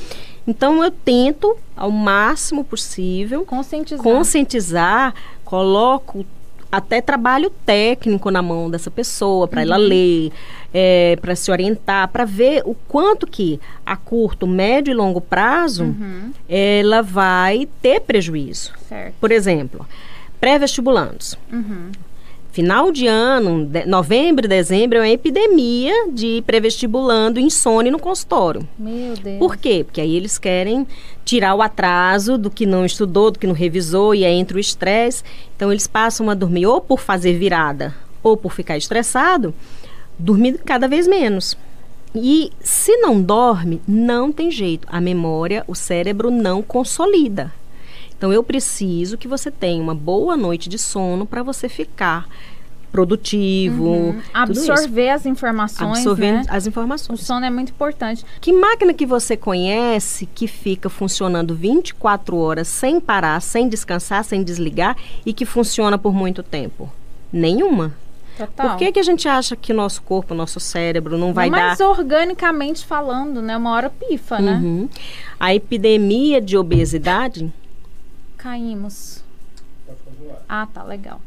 Então, 0.47 0.81
eu 0.83 0.89
tento, 0.89 1.57
ao 1.75 1.91
máximo 1.91 2.63
possível, 2.63 3.43
Conscientizar. 3.45 4.01
conscientizar, 4.03 5.13
coloco 5.43 6.25
até 6.71 7.01
trabalho 7.01 7.49
técnico 7.65 8.29
na 8.31 8.41
mão 8.41 8.69
dessa 8.69 8.89
pessoa 8.91 9.47
para 9.47 9.61
ela 9.61 9.77
ler, 9.77 10.31
para 11.21 11.35
se 11.35 11.49
orientar, 11.51 12.07
para 12.09 12.25
ver 12.25 12.61
o 12.65 12.73
quanto 12.75 13.25
que 13.27 13.59
a 13.85 13.95
curto, 13.95 14.45
médio 14.45 14.91
e 14.91 14.93
longo 14.93 15.21
prazo 15.21 15.83
Uhum. 15.83 16.31
ela 16.47 17.01
vai 17.01 17.67
ter 17.81 18.01
prejuízo. 18.01 18.73
Certo. 18.87 19.15
Por 19.19 19.31
exemplo, 19.31 19.85
pré-vestibulandos. 20.41 21.37
Uhum. 21.51 21.89
Final 22.57 22.91
de 22.91 23.05
ano, 23.05 23.67
de- 23.67 23.85
novembro 23.85 24.47
dezembro, 24.47 24.97
é 24.97 25.01
uma 25.01 25.09
epidemia 25.09 25.93
de 26.11 26.41
pré-vestibulando 26.43 27.39
insônia 27.39 27.91
no 27.91 27.99
consultório. 27.99 28.67
Meu 28.79 29.13
Deus. 29.13 29.37
Por 29.37 29.57
quê? 29.57 29.83
Porque 29.83 30.01
aí 30.01 30.15
eles 30.15 30.39
querem 30.39 30.87
tirar 31.23 31.53
o 31.53 31.61
atraso 31.61 32.35
do 32.35 32.49
que 32.49 32.65
não 32.65 32.83
estudou, 32.83 33.29
do 33.29 33.37
que 33.37 33.45
não 33.45 33.53
revisou, 33.53 34.15
e 34.15 34.25
aí 34.25 34.33
entra 34.33 34.57
o 34.57 34.59
estresse. 34.59 35.23
Então, 35.55 35.71
eles 35.71 35.85
passam 35.85 36.31
a 36.31 36.33
dormir 36.33 36.65
ou 36.65 36.81
por 36.81 36.99
fazer 36.99 37.37
virada 37.37 37.93
ou 38.23 38.35
por 38.35 38.51
ficar 38.51 38.75
estressado, 38.75 39.53
dormir 40.17 40.59
cada 40.65 40.87
vez 40.87 41.07
menos. 41.07 41.55
E 42.15 42.51
se 42.59 42.97
não 42.97 43.21
dorme, 43.21 43.79
não 43.87 44.31
tem 44.31 44.49
jeito. 44.49 44.87
A 44.91 44.99
memória, 44.99 45.63
o 45.67 45.75
cérebro 45.75 46.31
não 46.31 46.63
consolida. 46.63 47.53
Então, 48.17 48.33
eu 48.33 48.43
preciso 48.43 49.17
que 49.17 49.27
você 49.27 49.51
tenha 49.51 49.81
uma 49.81 49.93
boa 49.95 50.35
noite 50.35 50.67
de 50.67 50.77
sono 50.77 51.25
para 51.25 51.43
você 51.43 51.69
ficar 51.69 52.27
produtivo. 52.91 53.83
Uhum. 53.83 54.21
Absorver 54.33 55.09
as 55.09 55.25
informações. 55.25 55.99
Absorver 55.99 56.31
né? 56.31 56.43
as 56.49 56.65
informações. 56.65 57.21
O 57.21 57.23
sono 57.23 57.45
é 57.45 57.49
muito 57.49 57.69
importante. 57.69 58.25
Que 58.41 58.51
máquina 58.51 58.93
que 58.93 59.05
você 59.05 59.37
conhece 59.37 60.25
que 60.25 60.47
fica 60.47 60.89
funcionando 60.89 61.53
24 61.53 62.37
horas 62.37 62.67
sem 62.67 62.99
parar, 62.99 63.39
sem 63.41 63.69
descansar, 63.69 64.23
sem 64.23 64.43
desligar 64.43 64.97
e 65.25 65.31
que 65.31 65.45
funciona 65.45 65.97
por 65.97 66.13
muito 66.13 66.41
tempo? 66.41 66.91
Nenhuma. 67.31 67.93
Total. 68.35 68.69
Por 68.69 68.77
que, 68.77 68.91
que 68.91 68.99
a 68.99 69.03
gente 69.03 69.27
acha 69.27 69.55
que 69.55 69.71
o 69.71 69.75
nosso 69.75 70.01
corpo, 70.03 70.33
o 70.33 70.37
nosso 70.37 70.59
cérebro 70.59 71.17
não 71.17 71.33
vai 71.33 71.49
Mas 71.49 71.59
dar... 71.59 71.69
Mas 71.69 71.79
organicamente 71.99 72.85
falando, 72.85 73.41
né? 73.41 73.57
Uma 73.57 73.71
hora 73.71 73.89
pifa, 73.89 74.39
né? 74.39 74.53
Uhum. 74.63 74.89
A 75.39 75.53
epidemia 75.53 76.41
de 76.41 76.57
obesidade... 76.57 77.51
Caímos. 78.47 79.21
Ah, 80.47 80.65
tá, 80.73 80.81
legal. 80.81 81.19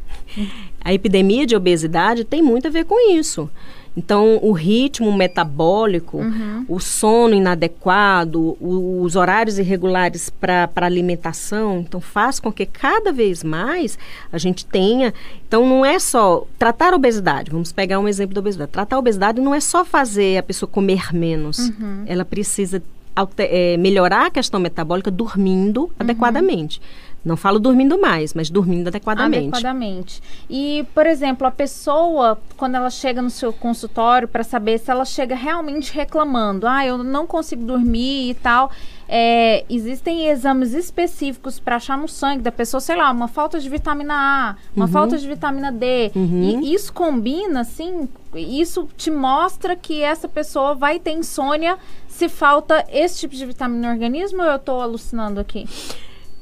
A 0.80 0.94
epidemia 0.94 1.44
de 1.44 1.54
obesidade 1.54 2.24
tem 2.24 2.40
muito 2.42 2.66
a 2.66 2.70
ver 2.70 2.86
com 2.86 3.12
isso. 3.12 3.50
Então, 3.94 4.38
o 4.40 4.52
ritmo 4.52 5.12
metabólico, 5.12 6.16
uhum. 6.16 6.64
o 6.66 6.80
sono 6.80 7.34
inadequado, 7.34 8.56
o, 8.58 9.02
os 9.02 9.16
horários 9.16 9.58
irregulares 9.58 10.30
para 10.30 10.70
alimentação, 10.76 11.80
então 11.80 12.00
faz 12.00 12.40
com 12.40 12.50
que 12.50 12.64
cada 12.64 13.12
vez 13.12 13.44
mais 13.44 13.98
a 14.32 14.38
gente 14.38 14.64
tenha. 14.64 15.12
Então, 15.46 15.68
não 15.68 15.84
é 15.84 15.98
só 15.98 16.46
tratar 16.58 16.94
a 16.94 16.96
obesidade, 16.96 17.50
vamos 17.50 17.70
pegar 17.70 17.98
um 17.98 18.08
exemplo 18.08 18.34
da 18.34 18.40
obesidade. 18.40 18.70
Tratar 18.70 18.96
a 18.96 18.98
obesidade 18.98 19.42
não 19.42 19.54
é 19.54 19.60
só 19.60 19.84
fazer 19.84 20.38
a 20.38 20.42
pessoa 20.42 20.70
comer 20.70 21.12
menos, 21.12 21.58
uhum. 21.58 22.04
ela 22.06 22.24
precisa 22.24 22.82
alter, 23.14 23.48
é, 23.50 23.76
melhorar 23.76 24.26
a 24.26 24.30
questão 24.30 24.58
metabólica 24.58 25.10
dormindo 25.10 25.82
uhum. 25.82 25.90
adequadamente. 25.98 26.80
Não 27.24 27.36
falo 27.36 27.58
dormindo 27.58 28.00
mais, 28.00 28.32
mas 28.32 28.48
dormindo 28.48 28.88
adequadamente. 28.88 29.48
Adequadamente. 29.48 30.22
E, 30.48 30.86
por 30.94 31.06
exemplo, 31.06 31.46
a 31.46 31.50
pessoa, 31.50 32.40
quando 32.56 32.76
ela 32.76 32.88
chega 32.88 33.20
no 33.20 33.28
seu 33.28 33.52
consultório 33.52 34.26
para 34.26 34.42
saber 34.42 34.78
se 34.78 34.90
ela 34.90 35.04
chega 35.04 35.34
realmente 35.34 35.92
reclamando, 35.92 36.66
ah, 36.66 36.84
eu 36.84 36.98
não 36.98 37.26
consigo 37.26 37.62
dormir 37.62 38.30
e 38.30 38.34
tal, 38.34 38.70
é, 39.06 39.64
existem 39.68 40.28
exames 40.28 40.72
específicos 40.72 41.60
para 41.60 41.76
achar 41.76 41.98
no 41.98 42.08
sangue 42.08 42.42
da 42.42 42.52
pessoa, 42.52 42.80
sei 42.80 42.96
lá, 42.96 43.10
uma 43.10 43.28
falta 43.28 43.60
de 43.60 43.68
vitamina 43.68 44.14
A, 44.14 44.56
uma 44.74 44.86
uhum. 44.86 44.90
falta 44.90 45.18
de 45.18 45.26
vitamina 45.28 45.70
D. 45.70 46.12
Uhum. 46.14 46.62
E 46.62 46.72
isso 46.72 46.90
combina, 46.92 47.60
assim, 47.60 48.08
isso 48.34 48.88
te 48.96 49.10
mostra 49.10 49.76
que 49.76 50.00
essa 50.00 50.26
pessoa 50.26 50.74
vai 50.74 50.98
ter 50.98 51.10
insônia 51.10 51.76
se 52.08 52.28
falta 52.28 52.86
esse 52.90 53.18
tipo 53.18 53.34
de 53.34 53.44
vitamina 53.44 53.88
no 53.88 53.92
organismo 53.92 54.42
ou 54.42 54.48
eu 54.48 54.56
estou 54.56 54.80
alucinando 54.80 55.40
aqui? 55.40 55.66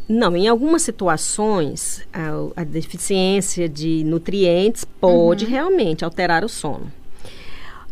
Não, 0.09 0.35
em 0.35 0.49
algumas 0.49 0.83
situações, 0.83 2.03
a, 2.13 2.63
a 2.63 2.65
deficiência 2.65 3.69
de 3.69 4.03
nutrientes 4.05 4.85
pode 4.85 5.45
uhum. 5.45 5.51
realmente 5.51 6.05
alterar 6.05 6.45
o 6.45 6.49
sono. 6.49 6.91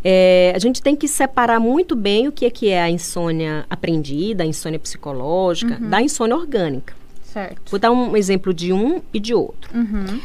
É, 0.03 0.53
a 0.55 0.59
gente 0.59 0.81
tem 0.81 0.95
que 0.95 1.09
separar 1.09 1.61
muito 1.61 1.95
bem 1.95 2.29
o 2.29 2.33
que 2.33 2.47
é, 2.47 2.51
que 2.51 2.69
é 2.69 2.81
a 2.81 2.89
insônia 2.89 3.67
aprendida, 3.69 4.45
a 4.45 4.47
insônia 4.47 4.79
psicológica, 4.79 5.79
uhum. 5.81 5.91
da 5.91 6.01
insônia 6.01 6.37
orgânica. 6.37 6.95
Certo. 7.25 7.71
Vou 7.71 7.79
dar 7.79 7.91
um 7.91 8.17
exemplo 8.17 8.55
de 8.55 8.73
um 8.73 9.03
e 9.13 9.21
de 9.21 9.35
outro. 9.35 9.77
Uhum. 9.77 10.21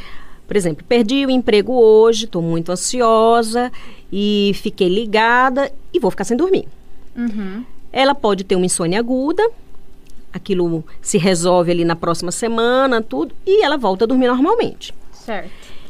Por 0.48 0.56
exemplo, 0.56 0.86
perdi 0.88 1.26
o 1.26 1.30
emprego 1.30 1.74
hoje, 1.74 2.26
estou 2.26 2.42
muito 2.42 2.72
ansiosa 2.72 3.72
e 4.14 4.52
fiquei 4.56 4.88
ligada 4.88 5.72
e 5.94 6.00
vou 6.00 6.12
ficar 6.12 6.26
sem 6.26 6.38
dormir. 6.38 6.68
Uhum. 7.16 7.66
Ela 7.92 8.14
pode 8.14 8.44
ter 8.44 8.56
uma 8.56 8.66
insônia 8.66 9.00
aguda, 9.00 9.44
aquilo 10.34 10.84
se 11.02 11.18
resolve 11.18 11.72
ali 11.72 11.86
na 11.86 11.96
próxima 11.96 12.32
semana, 12.32 13.02
tudo, 13.02 13.36
e 13.46 13.64
ela 13.64 13.78
volta 13.78 14.06
a 14.06 14.08
dormir 14.08 14.28
normalmente. 14.28 14.94
Certo. 15.12 15.50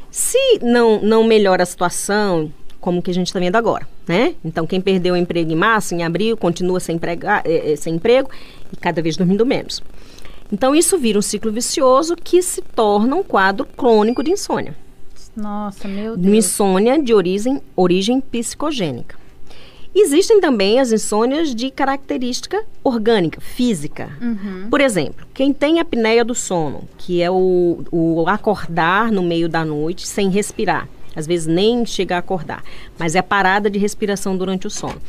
Se 0.10 0.60
não, 0.62 1.02
não 1.02 1.24
melhora 1.24 1.64
a 1.64 1.66
situação, 1.66 2.52
como 2.82 3.02
que 3.02 3.12
a 3.12 3.14
gente 3.14 3.28
está 3.28 3.40
vendo 3.40 3.56
agora, 3.56 3.88
né? 4.08 4.36
Então, 4.44 4.68
quem 4.68 4.82
perdeu 4.82 5.14
o 5.14 5.18
emprego 5.18 5.52
em 5.52 5.56
março, 5.56 5.94
em 5.94 6.04
abril, 6.04 6.36
continua 6.36 6.80
sem, 6.80 6.96
emprega, 6.96 7.42
é, 7.46 7.76
sem 7.78 7.96
emprego 7.96 8.30
e 8.74 8.76
cada 8.76 9.02
vez 9.02 9.16
dormindo 9.16 9.46
menos. 9.46 9.82
Então, 10.52 10.76
isso 10.76 10.98
vira 10.98 11.18
um 11.18 11.22
ciclo 11.22 11.52
vicioso 11.52 12.16
que 12.16 12.42
se 12.42 12.62
torna 12.62 13.16
um 13.16 13.24
quadro 13.24 13.66
crônico 13.66 14.22
de 14.22 14.32
insônia. 14.32 14.76
Nossa, 15.36 15.88
meu 15.88 16.18
Deus. 16.18 16.36
Insônia 16.36 17.02
de 17.02 17.14
origem, 17.14 17.62
origem 17.74 18.20
psicogênica. 18.20 19.21
Existem 19.94 20.40
também 20.40 20.80
as 20.80 20.92
insônias 20.92 21.54
de 21.54 21.70
característica 21.70 22.64
orgânica, 22.84 23.42
física. 23.42 24.10
Uhum. 24.22 24.70
Por 24.70 24.80
exemplo, 24.80 25.28
quem 25.34 25.52
tem 25.52 25.80
apneia 25.80 26.24
do 26.24 26.34
sono, 26.34 26.88
que 26.98 27.22
é 27.22 27.30
o, 27.30 27.84
o 27.92 28.26
acordar 28.28 29.12
no 29.12 29.22
meio 29.22 29.50
da 29.50 29.66
noite 29.66 30.08
sem 30.08 30.30
respirar. 30.30 30.88
Às 31.14 31.28
vezes 31.28 31.46
nem 31.46 31.86
chega 31.86 32.16
a 32.16 32.20
acordar, 32.20 32.64
mas 32.98 33.16
é 33.16 33.20
a 33.20 33.24
parada 33.24 33.70
de 33.70 33.78
respiração 33.78 34.38
durante 34.38 34.66
o 34.66 34.70
sono. 34.70 35.02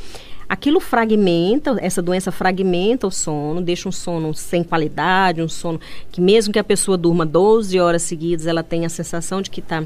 Aquilo 0.49 0.81
fragmenta, 0.81 1.77
essa 1.81 2.03
doença 2.03 2.31
fragmenta 2.31 3.07
o 3.07 3.11
sono, 3.11 3.62
deixa 3.62 3.88
um 3.88 3.92
sono 3.92 4.35
sem 4.35 4.62
qualidade, 4.62 5.40
um 5.40 5.49
sono 5.49 5.81
que 6.11 6.21
mesmo 6.21 6.53
que 6.53 6.59
a 6.59 6.64
pessoa 6.64 6.99
durma 6.99 7.25
12 7.25 7.81
horas 7.81 8.03
seguidas, 8.03 8.47
ela 8.47 8.62
tem 8.62 8.85
a 8.85 8.88
sensação 8.88 9.40
de 9.40 9.49
que 9.49 9.61
está 9.61 9.83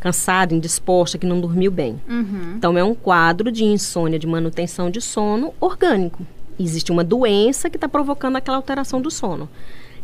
cansada, 0.00 0.54
indisposta, 0.54 1.18
que 1.18 1.26
não 1.26 1.40
dormiu 1.40 1.70
bem. 1.70 2.00
Uhum. 2.08 2.54
Então 2.56 2.76
é 2.76 2.82
um 2.82 2.94
quadro 2.94 3.52
de 3.52 3.64
insônia, 3.64 4.18
de 4.18 4.26
manutenção 4.26 4.90
de 4.90 5.00
sono 5.00 5.54
orgânico. 5.60 6.26
Existe 6.58 6.90
uma 6.90 7.04
doença 7.04 7.70
que 7.70 7.76
está 7.76 7.88
provocando 7.88 8.36
aquela 8.36 8.56
alteração 8.56 9.00
do 9.00 9.10
sono. 9.10 9.48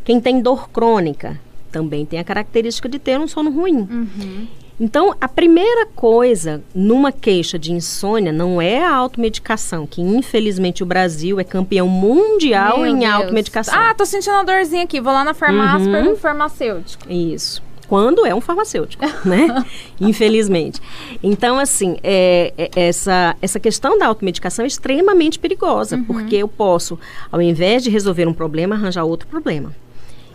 Quem 0.04 0.20
tem 0.20 0.40
dor 0.40 0.68
crônica 0.70 1.40
também 1.72 2.06
tem 2.06 2.18
a 2.18 2.24
característica 2.24 2.88
de 2.88 2.98
ter 2.98 3.18
um 3.18 3.26
sono 3.26 3.50
ruim. 3.50 3.86
Uhum. 3.90 4.46
Então, 4.78 5.14
a 5.18 5.26
primeira 5.26 5.86
coisa 5.86 6.62
numa 6.74 7.10
queixa 7.10 7.58
de 7.58 7.72
insônia 7.72 8.30
não 8.30 8.60
é 8.60 8.84
a 8.84 8.94
automedicação, 8.94 9.86
que 9.86 10.02
infelizmente 10.02 10.82
o 10.82 10.86
Brasil 10.86 11.40
é 11.40 11.44
campeão 11.44 11.88
mundial 11.88 12.80
Meu 12.80 12.86
em 12.88 12.98
Deus. 12.98 13.14
automedicação. 13.14 13.74
Ah, 13.74 13.94
tô 13.94 14.04
sentindo 14.04 14.34
uma 14.34 14.44
dorzinha 14.44 14.84
aqui, 14.84 15.00
vou 15.00 15.12
lá 15.12 15.24
na 15.24 15.32
farmácia 15.32 15.90
uhum. 15.90 16.12
um 16.12 16.16
farmacêutico. 16.16 17.10
Isso 17.10 17.62
quando 17.88 18.26
é 18.26 18.34
um 18.34 18.40
farmacêutico, 18.40 19.04
né? 19.24 19.64
Infelizmente. 20.00 20.80
Então, 21.22 21.58
assim, 21.58 21.96
é, 22.02 22.52
é, 22.56 22.70
essa, 22.74 23.36
essa 23.40 23.60
questão 23.60 23.98
da 23.98 24.06
automedicação 24.06 24.64
é 24.64 24.68
extremamente 24.68 25.38
perigosa, 25.38 25.96
uhum. 25.96 26.04
porque 26.04 26.36
eu 26.36 26.48
posso, 26.48 26.98
ao 27.30 27.40
invés 27.40 27.82
de 27.82 27.90
resolver 27.90 28.26
um 28.26 28.34
problema, 28.34 28.74
arranjar 28.74 29.04
outro 29.04 29.28
problema. 29.28 29.74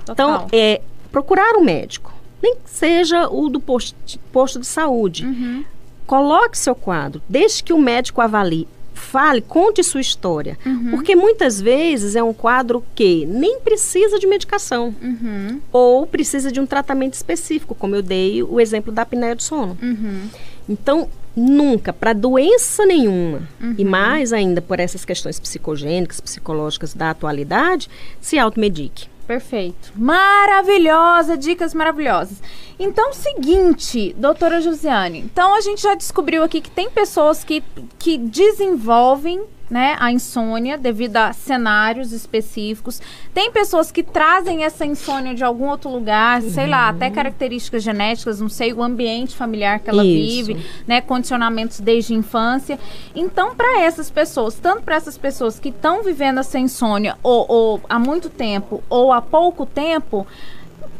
Total. 0.05 0.13
Então, 0.13 0.47
é 0.51 0.81
procurar 1.11 1.55
um 1.57 1.63
médico 1.63 2.11
nem 2.41 2.55
que 2.55 2.69
seja 2.69 3.29
o 3.29 3.49
do 3.49 3.59
posto, 3.59 3.95
posto 4.31 4.59
de 4.59 4.65
saúde. 4.65 5.25
Uhum. 5.25 5.63
Coloque 6.07 6.57
seu 6.57 6.75
quadro, 6.75 7.21
deixe 7.29 7.63
que 7.63 7.71
o 7.71 7.77
médico 7.77 8.19
avalie. 8.19 8.67
Fale, 9.01 9.41
conte 9.41 9.83
sua 9.83 9.99
história. 9.99 10.57
Uhum. 10.65 10.91
Porque 10.91 11.15
muitas 11.15 11.59
vezes 11.59 12.15
é 12.15 12.23
um 12.23 12.33
quadro 12.33 12.83
que 12.95 13.25
nem 13.25 13.59
precisa 13.59 14.19
de 14.19 14.27
medicação. 14.27 14.95
Uhum. 15.01 15.59
Ou 15.71 16.07
precisa 16.07 16.51
de 16.51 16.59
um 16.59 16.65
tratamento 16.65 17.15
específico, 17.15 17.75
como 17.75 17.95
eu 17.95 18.01
dei 18.01 18.41
o 18.43 18.59
exemplo 18.59 18.91
da 18.91 19.01
apneia 19.01 19.35
do 19.35 19.43
sono. 19.43 19.77
Uhum. 19.81 20.29
Então, 20.69 21.09
nunca, 21.35 21.91
para 21.91 22.13
doença 22.13 22.85
nenhuma, 22.85 23.41
e 23.77 23.83
uhum. 23.83 23.89
mais 23.89 24.31
ainda 24.31 24.61
por 24.61 24.79
essas 24.79 25.03
questões 25.03 25.39
psicogênicas, 25.39 26.21
psicológicas 26.21 26.93
da 26.93 27.09
atualidade, 27.09 27.89
se 28.21 28.37
automedique. 28.37 29.10
Perfeito. 29.27 29.93
Maravilhosa, 29.95 31.37
dicas 31.37 31.73
maravilhosas. 31.73 32.41
Então, 32.79 33.13
seguinte, 33.13 34.13
doutora 34.17 34.59
Josiane. 34.59 35.19
Então, 35.19 35.55
a 35.55 35.61
gente 35.61 35.81
já 35.81 35.93
descobriu 35.95 36.43
aqui 36.43 36.61
que 36.61 36.71
tem 36.71 36.89
pessoas 36.89 37.43
que, 37.43 37.63
que 37.99 38.17
desenvolvem 38.17 39.43
né, 39.71 39.95
a 40.01 40.11
insônia 40.11 40.77
devido 40.77 41.15
a 41.15 41.31
cenários 41.31 42.11
específicos. 42.11 43.01
Tem 43.33 43.49
pessoas 43.53 43.89
que 43.89 44.03
trazem 44.03 44.65
essa 44.65 44.85
insônia 44.85 45.33
de 45.33 45.45
algum 45.45 45.69
outro 45.69 45.89
lugar, 45.89 46.41
sei 46.41 46.67
lá, 46.67 46.89
até 46.89 47.07
uhum. 47.07 47.13
características 47.13 47.81
genéticas, 47.81 48.41
não 48.41 48.49
sei, 48.49 48.73
o 48.73 48.83
ambiente 48.83 49.33
familiar 49.33 49.79
que 49.79 49.89
ela 49.89 50.03
Isso. 50.03 50.45
vive, 50.45 50.65
né, 50.85 50.99
condicionamentos 50.99 51.79
desde 51.79 52.13
a 52.13 52.17
infância. 52.17 52.77
Então, 53.15 53.55
para 53.55 53.81
essas 53.81 54.11
pessoas, 54.11 54.55
tanto 54.55 54.83
para 54.83 54.95
essas 54.95 55.17
pessoas 55.17 55.57
que 55.57 55.69
estão 55.69 56.03
vivendo 56.03 56.41
essa 56.41 56.59
insônia 56.59 57.17
ou, 57.23 57.45
ou 57.47 57.81
há 57.87 57.97
muito 57.97 58.29
tempo 58.29 58.83
ou 58.89 59.13
há 59.13 59.21
pouco 59.21 59.65
tempo, 59.65 60.27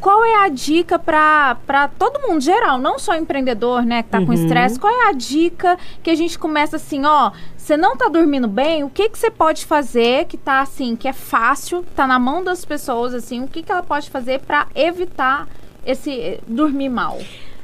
qual 0.02 0.24
é 0.24 0.44
a 0.44 0.48
dica 0.48 0.98
para 0.98 1.88
todo 1.96 2.20
mundo 2.26 2.40
geral, 2.40 2.76
não 2.76 2.98
só 2.98 3.14
empreendedor, 3.14 3.84
né, 3.84 4.02
que 4.02 4.08
tá 4.08 4.18
uhum. 4.18 4.26
com 4.26 4.32
estresse? 4.32 4.78
Qual 4.78 4.92
é 4.92 5.08
a 5.08 5.12
dica 5.12 5.78
que 6.02 6.10
a 6.10 6.14
gente 6.16 6.36
começa 6.36 6.74
assim, 6.74 7.04
ó, 7.04 7.30
você 7.56 7.76
não 7.76 7.96
tá 7.96 8.08
dormindo 8.08 8.48
bem, 8.48 8.82
o 8.82 8.90
que 8.90 9.08
que 9.08 9.16
você 9.16 9.30
pode 9.30 9.64
fazer 9.64 10.24
que 10.24 10.36
tá 10.36 10.60
assim, 10.60 10.96
que 10.96 11.06
é 11.06 11.12
fácil, 11.12 11.84
tá 11.94 12.04
na 12.04 12.18
mão 12.18 12.42
das 12.42 12.64
pessoas 12.64 13.14
assim, 13.14 13.44
o 13.44 13.46
que 13.46 13.62
que 13.62 13.70
ela 13.70 13.84
pode 13.84 14.10
fazer 14.10 14.40
para 14.40 14.66
evitar 14.74 15.48
esse 15.86 16.10
eh, 16.10 16.40
dormir 16.48 16.88
mal? 16.88 17.20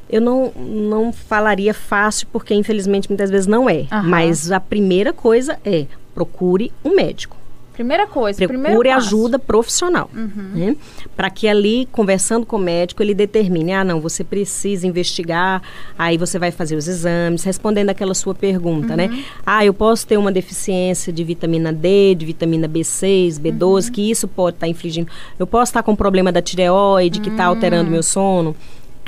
Eu 0.08 0.20
não, 0.20 0.52
não 0.56 1.12
falaria 1.12 1.74
fácil, 1.74 2.28
porque 2.32 2.54
infelizmente 2.54 3.08
muitas 3.08 3.30
vezes 3.30 3.48
não 3.48 3.68
é. 3.68 3.86
Uhum. 3.90 4.04
Mas 4.04 4.52
a 4.52 4.60
primeira 4.60 5.12
coisa 5.12 5.58
é 5.64 5.86
procure 6.14 6.72
um 6.84 6.94
médico. 6.94 7.36
Primeira 7.78 8.08
coisa, 8.08 8.44
Procure 8.48 8.90
ajuda 8.90 9.38
profissional. 9.38 10.10
Né? 10.12 10.74
Para 11.16 11.30
que 11.30 11.46
ali, 11.46 11.86
conversando 11.92 12.44
com 12.44 12.56
o 12.56 12.58
médico, 12.58 13.00
ele 13.00 13.14
determine: 13.14 13.72
ah, 13.72 13.84
não, 13.84 14.00
você 14.00 14.24
precisa 14.24 14.84
investigar, 14.84 15.62
aí 15.96 16.18
você 16.18 16.40
vai 16.40 16.50
fazer 16.50 16.74
os 16.74 16.88
exames, 16.88 17.44
respondendo 17.44 17.90
aquela 17.90 18.14
sua 18.14 18.34
pergunta, 18.34 18.96
né? 18.96 19.24
Ah, 19.46 19.64
eu 19.64 19.72
posso 19.72 20.04
ter 20.04 20.16
uma 20.16 20.32
deficiência 20.32 21.12
de 21.12 21.22
vitamina 21.22 21.72
D, 21.72 22.16
de 22.16 22.26
vitamina 22.26 22.68
B6, 22.68 23.34
B12, 23.34 23.92
que 23.92 24.10
isso 24.10 24.26
pode 24.26 24.56
estar 24.56 24.66
infligindo. 24.66 25.08
Eu 25.38 25.46
posso 25.46 25.70
estar 25.70 25.84
com 25.84 25.94
problema 25.94 26.32
da 26.32 26.42
tireoide, 26.42 27.20
que 27.20 27.28
está 27.28 27.44
alterando 27.44 27.88
meu 27.92 28.02
sono. 28.02 28.56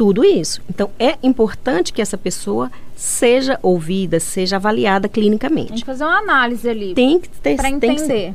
Tudo 0.00 0.24
isso. 0.24 0.62
Então, 0.66 0.90
é 0.98 1.18
importante 1.22 1.92
que 1.92 2.00
essa 2.00 2.16
pessoa 2.16 2.72
seja 2.96 3.58
ouvida, 3.62 4.18
seja 4.18 4.56
avaliada 4.56 5.06
Tem 5.06 5.22
clinicamente. 5.22 5.74
que 5.74 5.84
fazer 5.84 6.04
uma 6.04 6.16
análise 6.16 6.66
ali 6.66 6.94
Tem 6.94 7.20
que 7.20 7.28
ter 7.28 7.54
para 7.54 7.64
tem 7.64 7.74
entender. 7.74 8.34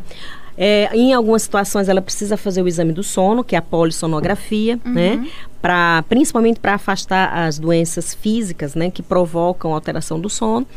É, 0.55 0.91
em 0.93 1.11
algumas 1.11 1.41
situações 1.41 1.89
ela 1.89 2.03
precisa 2.03 2.37
fazer 2.37 2.61
o 2.61 2.67
exame 2.67 2.93
do 2.93 3.01
sono, 3.01 3.43
que 3.43 3.55
é 3.55 3.57
a 3.57 3.63
polissonografia, 3.63 4.79
né? 4.85 5.27
Pra, 5.59 6.03
principalmente 6.07 6.59
para 6.59 6.75
afastar 6.75 7.33
as 7.33 7.57
doenças 7.57 8.13
físicas, 8.13 8.75
né? 8.75 8.91
Que 8.91 9.01
provocam 9.01 9.73
alteração 9.73 10.19
do 10.19 10.29
sono. 10.29 10.67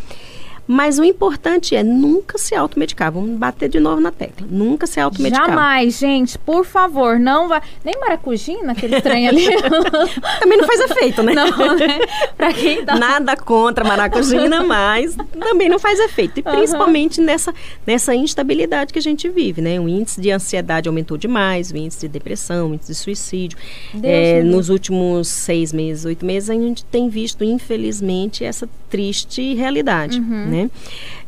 Mas 0.70 0.98
o 0.98 1.04
importante 1.04 1.74
é 1.74 1.82
nunca 1.82 2.36
se 2.36 2.54
automedicar. 2.54 3.10
Vamos 3.10 3.38
bater 3.38 3.70
de 3.70 3.80
novo 3.80 4.02
na 4.02 4.12
tecla. 4.12 4.46
Nunca 4.50 4.86
se 4.86 5.00
automedicar. 5.00 5.46
Jamais, 5.46 5.98
gente, 5.98 6.38
por 6.38 6.64
favor, 6.66 7.18
não 7.18 7.48
vai. 7.48 7.62
Nem 7.82 7.98
maracujina, 7.98 8.72
aquele 8.72 9.00
trem 9.00 9.26
ali. 9.26 9.46
Também 10.40 10.58
não 10.58 10.66
faz 10.66 10.80
efeito, 10.80 11.22
né? 11.22 11.32
não, 11.34 11.74
né? 11.76 11.98
Pra 12.36 12.52
quem 12.52 12.84
tá. 12.84 12.96
Nada 12.96 13.34
contra 13.34 13.82
maracujina, 13.82 14.62
mas 14.62 15.16
também 15.40 15.68
não 15.70 15.78
faz 15.78 15.98
efeito. 16.00 16.40
E 16.40 16.42
principalmente 16.42 17.20
nessa, 17.20 17.54
nessa 17.86 18.14
instabilidade 18.14 18.92
que 18.92 18.98
a 18.98 19.02
gente 19.02 19.26
vive, 19.28 19.62
né? 19.62 19.80
O 19.80 19.88
índice 19.88 20.20
de 20.20 20.30
ansiedade 20.30 20.86
aumentou 20.88 21.16
demais, 21.16 21.70
o 21.70 21.76
índice 21.76 22.00
de 22.00 22.08
depressão, 22.08 22.70
o 22.70 22.74
índice 22.74 22.92
de 22.92 22.98
suicídio. 22.98 23.58
É, 24.02 24.42
nos 24.42 24.68
últimos 24.68 25.28
seis 25.28 25.72
meses, 25.72 26.04
oito 26.04 26.26
meses, 26.26 26.50
a 26.50 26.54
gente 26.54 26.84
tem 26.84 27.08
visto, 27.08 27.42
infelizmente, 27.42 28.44
essa 28.44 28.68
triste 28.90 29.54
realidade, 29.54 30.18
Uhum. 30.18 30.46
né? 30.46 30.57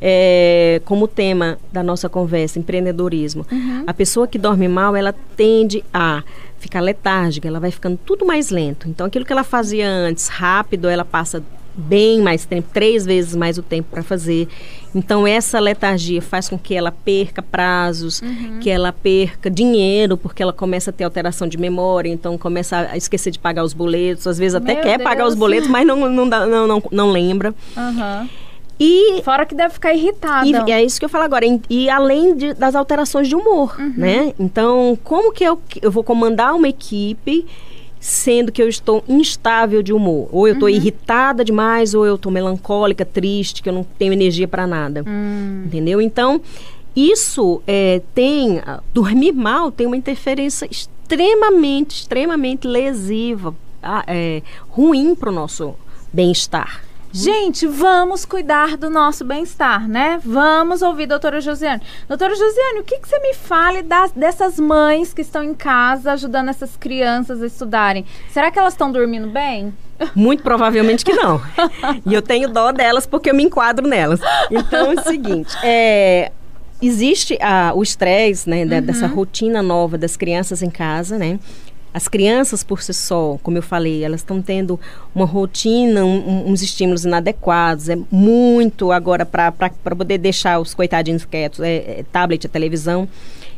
É, 0.00 0.80
como 0.84 1.06
tema 1.06 1.58
da 1.72 1.82
nossa 1.82 2.08
conversa, 2.08 2.58
empreendedorismo. 2.58 3.46
Uhum. 3.52 3.84
A 3.86 3.92
pessoa 3.92 4.26
que 4.26 4.38
dorme 4.38 4.66
mal, 4.68 4.96
ela 4.96 5.14
tende 5.36 5.84
a 5.92 6.22
ficar 6.58 6.80
letárgica, 6.80 7.46
ela 7.48 7.60
vai 7.60 7.70
ficando 7.70 7.98
tudo 8.04 8.24
mais 8.24 8.50
lento. 8.50 8.88
Então, 8.88 9.06
aquilo 9.06 9.24
que 9.24 9.32
ela 9.32 9.44
fazia 9.44 9.88
antes, 9.88 10.28
rápido, 10.28 10.88
ela 10.88 11.04
passa 11.04 11.42
bem 11.72 12.20
mais 12.20 12.44
tempo, 12.44 12.68
três 12.74 13.06
vezes 13.06 13.34
mais 13.36 13.56
o 13.56 13.62
tempo 13.62 13.88
para 13.90 14.02
fazer. 14.02 14.48
Então, 14.94 15.26
essa 15.26 15.58
letargia 15.60 16.20
faz 16.20 16.48
com 16.48 16.58
que 16.58 16.74
ela 16.74 16.90
perca 16.90 17.40
prazos, 17.40 18.20
Uhum. 18.20 18.58
que 18.60 18.68
ela 18.68 18.92
perca 18.92 19.48
dinheiro, 19.48 20.16
porque 20.16 20.42
ela 20.42 20.52
começa 20.52 20.90
a 20.90 20.92
ter 20.92 21.04
alteração 21.04 21.46
de 21.46 21.56
memória, 21.56 22.10
então 22.10 22.36
começa 22.36 22.88
a 22.90 22.96
esquecer 22.96 23.30
de 23.30 23.38
pagar 23.38 23.62
os 23.64 23.72
boletos, 23.72 24.26
às 24.26 24.36
vezes 24.36 24.54
até 24.56 24.74
Meu 24.74 24.82
quer 24.82 24.98
pagar 24.98 25.22
Deus. 25.22 25.34
os 25.34 25.38
boletos, 25.38 25.68
mas 25.68 25.86
não, 25.86 26.10
não, 26.10 26.28
dá- 26.28 26.44
não, 26.46 26.66
não, 26.66 26.82
não 26.90 27.10
lembra. 27.12 27.54
Aham. 27.76 28.28
E 28.82 29.20
Fora 29.22 29.44
que 29.44 29.54
deve 29.54 29.74
ficar 29.74 29.92
irritada. 29.92 30.46
e 30.46 30.72
é 30.72 30.82
isso 30.82 30.98
que 30.98 31.04
eu 31.04 31.08
falo 31.10 31.24
agora. 31.24 31.44
em- 31.44 31.60
E, 31.68 31.90
além 31.90 32.34
de- 32.34 32.54
das 32.54 32.74
alterações 32.74 33.28
de 33.28 33.36
humor, 33.36 33.76
né? 33.78 34.32
Então, 34.40 34.98
como 35.04 35.32
que 35.32 35.44
eu, 35.44 35.60
eu 35.82 35.90
vou 35.90 36.02
comandar 36.02 36.54
uma 36.54 36.66
equipe 36.68 37.46
sendo 38.00 38.50
que 38.50 38.62
eu 38.62 38.68
estou 38.68 39.04
instável 39.06 39.82
de 39.82 39.92
humor? 39.92 40.28
Ou 40.32 40.48
eu 40.48 40.54
estou 40.54 40.68
irritada 40.70 41.44
demais, 41.44 41.92
ou 41.92 42.06
eu 42.06 42.14
estou 42.14 42.32
melancólica, 42.32 43.04
triste, 43.04 43.62
que 43.62 43.68
eu 43.68 43.72
não 43.74 43.84
tenho 43.84 44.14
energia 44.14 44.48
para 44.48 44.66
nada. 44.66 45.04
Hum. 45.06 45.64
Entendeu? 45.66 46.00
Então, 46.00 46.40
isso 46.96 47.62
é, 47.66 48.00
tem... 48.14 48.60
ah, 48.66 48.80
Dormir 48.94 49.32
mal 49.32 49.70
tem 49.70 49.86
uma 49.86 49.96
interferência 49.96 50.66
extremamente, 50.70 51.96
extremamente 51.96 52.66
lesiva, 52.66 53.54
ah, 53.82 54.04
é, 54.06 54.40
ruim 54.70 55.14
para 55.14 55.28
o 55.28 55.32
nosso 55.32 55.74
bem-estar. 56.10 56.82
Gente, 57.12 57.66
vamos 57.66 58.24
cuidar 58.24 58.76
do 58.76 58.88
nosso 58.88 59.24
bem-estar, 59.24 59.88
né? 59.88 60.20
Vamos 60.24 60.80
ouvir 60.80 61.04
a 61.04 61.06
doutora 61.06 61.40
Josiane. 61.40 61.82
Doutora 62.06 62.34
Josiane, 62.36 62.78
o 62.80 62.84
que, 62.84 62.98
que 63.00 63.08
você 63.08 63.18
me 63.18 63.34
fala 63.34 63.82
das, 63.82 64.12
dessas 64.12 64.60
mães 64.60 65.12
que 65.12 65.22
estão 65.22 65.42
em 65.42 65.52
casa 65.52 66.12
ajudando 66.12 66.50
essas 66.50 66.76
crianças 66.76 67.42
a 67.42 67.46
estudarem? 67.46 68.04
Será 68.30 68.48
que 68.50 68.58
elas 68.60 68.74
estão 68.74 68.92
dormindo 68.92 69.28
bem? 69.28 69.74
Muito 70.14 70.44
provavelmente 70.44 71.04
que 71.04 71.12
não. 71.12 71.42
e 72.06 72.14
eu 72.14 72.22
tenho 72.22 72.48
dó 72.48 72.70
delas 72.70 73.06
porque 73.06 73.30
eu 73.30 73.34
me 73.34 73.42
enquadro 73.42 73.88
nelas. 73.88 74.20
Então 74.48 74.92
é 74.92 74.94
o 74.94 75.02
seguinte, 75.02 75.52
é, 75.64 76.30
existe 76.80 77.36
ah, 77.42 77.72
o 77.74 77.82
estresse, 77.82 78.48
né, 78.48 78.64
da- 78.64 78.80
dessa 78.80 79.08
rotina 79.08 79.60
nova 79.62 79.98
das 79.98 80.16
crianças 80.16 80.62
em 80.62 80.70
casa, 80.70 81.18
né? 81.18 81.40
As 81.92 82.06
crianças 82.06 82.62
por 82.62 82.80
si 82.82 82.94
só, 82.94 83.36
como 83.42 83.58
eu 83.58 83.62
falei, 83.62 84.04
elas 84.04 84.20
estão 84.20 84.40
tendo 84.40 84.78
uma 85.14 85.24
rotina, 85.26 86.04
um- 86.04 86.48
uns 86.48 86.62
estímulos 86.62 87.04
inadequados, 87.04 87.88
é 87.88 87.98
muito 88.10 88.92
agora 88.92 89.26
para 89.26 89.50
poder 89.96 90.18
deixar 90.18 90.60
os 90.60 90.72
coitadinhos 90.72 91.24
quietos, 91.24 91.58
é, 91.60 92.00
é 92.00 92.04
tablet, 92.12 92.44
é 92.44 92.48
televisão. 92.48 93.08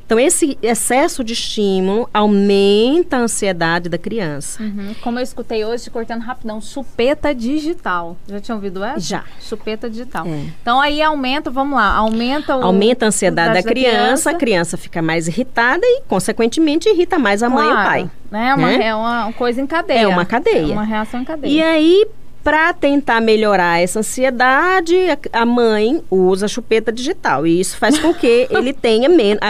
Então, 0.04 0.18
esse 0.18 0.58
excesso 0.62 1.24
de 1.24 1.32
estímulo 1.32 2.08
aumenta 2.12 3.16
a 3.16 3.20
ansiedade 3.20 3.88
da 3.88 3.98
criança. 3.98 4.62
Uhum. 4.62 4.94
Como 5.00 5.18
eu 5.18 5.22
escutei 5.22 5.64
hoje, 5.64 5.90
cortando 5.90 6.20
rapidão, 6.20 6.60
chupeta 6.60 7.34
digital. 7.34 8.16
Já 8.26 8.40
tinha 8.40 8.54
ouvido 8.54 8.82
essa? 8.84 9.00
Já. 9.00 9.24
Chupeta 9.40 9.88
digital. 9.88 10.26
É. 10.26 10.44
Então 10.60 10.80
aí 10.80 11.00
aumenta, 11.00 11.50
vamos 11.50 11.76
lá, 11.76 11.94
aumenta 11.94 12.56
o. 12.56 12.62
Aumenta 12.62 13.06
a 13.06 13.08
ansiedade 13.08 13.54
da 13.54 13.58
ansiedade 13.60 13.80
criança, 13.80 14.30
a 14.30 14.34
criança 14.34 14.76
fica 14.76 15.00
mais 15.00 15.28
irritada 15.28 15.84
e, 15.84 16.02
consequentemente, 16.08 16.88
irrita 16.88 17.18
mais 17.18 17.42
a 17.42 17.48
mãe 17.48 17.66
e 17.66 17.68
o 17.68 17.72
Claro, 17.72 17.88
pai. 17.88 18.10
Né? 18.30 18.48
É 18.48 18.54
uma, 18.54 18.68
né? 18.68 18.86
é 18.86 18.94
uma 18.94 19.32
coisa 19.32 19.60
em 19.60 19.66
cadeia. 19.66 20.00
É 20.00 20.06
uma 20.06 20.24
cadeia. 20.24 20.72
É 20.72 20.72
uma 20.72 20.84
reação 20.84 21.20
em 21.20 21.24
cadeia. 21.24 21.52
E 21.52 21.62
aí, 21.62 22.06
para 22.42 22.72
tentar 22.72 23.20
melhorar 23.20 23.80
essa 23.80 24.00
ansiedade, 24.00 24.96
a, 25.32 25.42
a 25.42 25.46
mãe 25.46 26.02
usa 26.10 26.46
a 26.46 26.48
chupeta 26.48 26.90
digital. 26.92 27.46
E 27.46 27.60
isso 27.60 27.76
faz 27.76 27.98
com 27.98 28.12
que 28.12 28.46
ele 28.50 28.72
tenha 28.72 29.08
menos. 29.08 29.40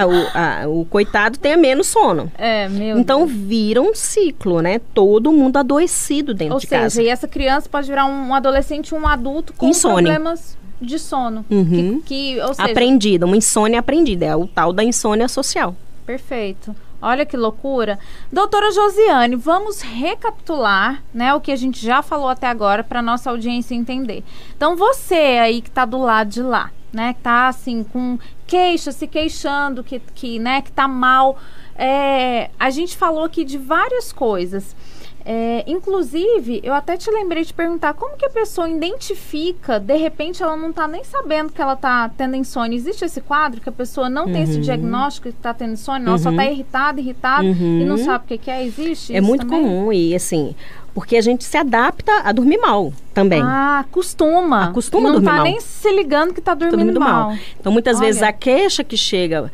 o, 0.67 0.81
o 0.81 0.85
coitado 0.87 1.39
tenha 1.39 1.57
menos 1.57 1.87
sono. 1.87 2.31
É, 2.37 2.69
meu 2.69 2.99
Então 2.99 3.27
Deus. 3.27 3.33
vira 3.39 3.81
um 3.81 3.95
ciclo, 3.95 4.61
né? 4.61 4.81
Todo 4.93 5.33
mundo 5.33 5.57
adoecido 5.57 6.35
dentro 6.35 6.55
Ou 6.55 6.61
de 6.61 6.67
seja, 6.69 6.83
casa. 6.83 7.03
e 7.03 7.09
essa 7.09 7.27
criança 7.29 7.69
pode 7.69 7.89
virar 7.89 8.05
um, 8.07 8.35
adolescente, 8.35 8.95
um 8.95 9.07
adulto 9.07 9.53
com 9.55 9.69
Insônia. 9.69 10.13
problemas 10.13 10.57
de 10.81 10.99
sono. 10.99 11.45
Uhum. 11.51 12.03
Que, 12.05 12.35
que, 12.35 12.41
ou 12.41 12.55
seja, 12.55 12.71
Aprendida, 12.71 13.25
uma 13.25 13.37
insônia 13.37 13.79
aprendida. 13.81 14.27
É 14.27 14.37
o 14.37 14.47
tal 14.47 14.73
da 14.73 14.83
insônia 14.85 15.29
social. 15.29 15.75
Perfeito. 16.05 16.75
Olha 17.03 17.27
que 17.27 17.37
loucura. 17.37 17.99
Doutora 18.33 18.71
Josiane, 18.71 19.35
vamos 19.35 19.81
recapitular, 19.81 21.03
né, 21.13 21.35
o 21.35 21.41
que 21.41 21.51
a 21.51 21.57
gente 21.57 21.85
já 21.85 22.01
falou 22.01 22.29
até 22.29 22.47
agora 22.47 22.85
para 22.85 23.03
nossa 23.03 23.29
audiência 23.29 23.75
entender. 23.75 24.23
Então, 24.57 24.77
você 24.77 25.41
aí 25.43 25.61
que 25.61 25.71
tá 25.71 25.85
do 25.85 25.99
lado 25.99 26.31
de 26.31 26.43
lá, 26.43 26.71
né, 26.93 27.13
que 27.15 27.21
tá 27.21 27.49
assim 27.49 27.83
com 27.83 28.21
queixa, 28.47 28.93
se 28.93 29.09
queixando 29.09 29.83
que 29.83 29.99
que, 30.15 30.39
né, 30.39 30.63
que 30.63 30.71
tá 30.71 30.87
mal, 30.87 31.37
é, 31.75 32.51
a 32.57 32.71
gente 32.71 32.97
falou 32.97 33.25
aqui 33.25 33.45
de 33.45 33.59
várias 33.59 34.13
coisas. 34.13 34.77
É, 35.25 35.65
inclusive, 35.67 36.61
eu 36.65 36.75
até 36.75 36.97
te 36.97 37.11
lembrei 37.11 37.45
de 37.45 37.53
perguntar 37.53 37.95
como 37.95 38.17
que 38.17 38.25
a 38.27 38.31
pessoa 38.31 38.69
identifica, 38.69 39.79
de 39.79 39.97
repente 39.97 40.43
ela 40.43 40.57
não 40.57 40.73
tá 40.73 40.87
nem 40.89 41.05
sabendo 41.05 41.53
que 41.53 41.61
ela 41.61 41.77
tá 41.77 42.11
tendo 42.17 42.37
insônia. 42.37 42.77
Existe 42.77 43.05
esse 43.05 43.21
quadro 43.21 43.61
que 43.61 43.69
a 43.69 43.73
pessoa 43.73 44.09
não 44.09 44.25
tem 44.27 44.43
esse 44.43 44.59
diagnóstico 44.61 45.29
que 45.29 45.35
tá 45.35 45.53
tendo 45.55 45.73
insônia, 45.73 46.07
não, 46.07 46.19
só 46.19 46.33
tá 46.33 46.45
irritada, 46.47 47.01
irritada 47.01 47.45
e 47.45 47.85
não 47.85 47.97
Uhum. 47.97 48.05
sabe 48.05 48.25
o 48.25 48.29
que, 48.29 48.39
que 48.39 48.51
é? 48.51 48.65
Existe 48.65 49.15
É 49.15 49.21
muito 49.21 49.47
também? 49.47 49.63
comum 49.63 49.93
e 49.93 50.15
assim, 50.15 50.55
porque 50.95 51.17
a 51.17 51.21
gente 51.23 51.45
se 51.45 51.57
adapta 51.57 52.13
a 52.25 52.33
dormir 52.33 52.59
mal 52.59 52.93
também. 53.15 53.41
Ah, 53.43 53.85
costuma. 53.91 54.65
Acostuma 54.67 55.05
não 55.05 55.13
dormir 55.13 55.27
tá 55.27 55.35
mal. 55.37 55.45
nem 55.45 55.61
se 55.61 55.91
ligando 55.93 56.35
que 56.35 56.41
tá 56.41 56.55
Tô 56.57 56.67
dormindo, 56.69 56.99
mal. 57.01 57.37
Então, 57.59 57.71
muitas 57.73 57.97
Olha. 57.99 58.07
vezes 58.07 58.23
a 58.23 58.33
queixa 58.33 58.83
que 58.85 58.97
chega, 58.97 59.51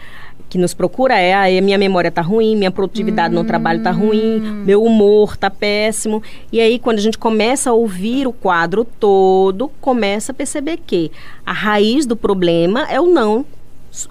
que 0.49 0.57
nos 0.59 0.73
procura 0.73 1.19
é, 1.19 1.59
a 1.59 1.61
minha 1.61 1.77
memória 1.77 2.11
tá 2.11 2.23
ruim, 2.23 2.57
minha 2.57 2.71
produtividade 2.71 3.35
no 3.35 3.45
trabalho 3.45 3.83
tá 3.83 3.91
ruim, 3.91 4.41
Hum. 4.41 4.63
meu 4.65 4.83
humor 4.83 5.37
tá 5.37 5.51
péssimo. 5.51 6.23
E 6.51 6.61
aí, 6.61 6.79
quando 6.79 6.99
a 6.99 7.03
gente 7.03 7.19
começa 7.19 7.71
a 7.71 7.73
ouvir 7.75 8.27
o 8.27 8.33
quadro 8.33 8.85
todo, 8.85 9.71
começa 9.81 10.33
a 10.33 10.35
perceber 10.35 10.79
que 10.87 11.11
a 11.45 11.53
raiz 11.53 12.07
do 12.07 12.17
problema 12.17 12.87
é 12.91 12.99
o 13.01 13.07
não, 13.07 13.45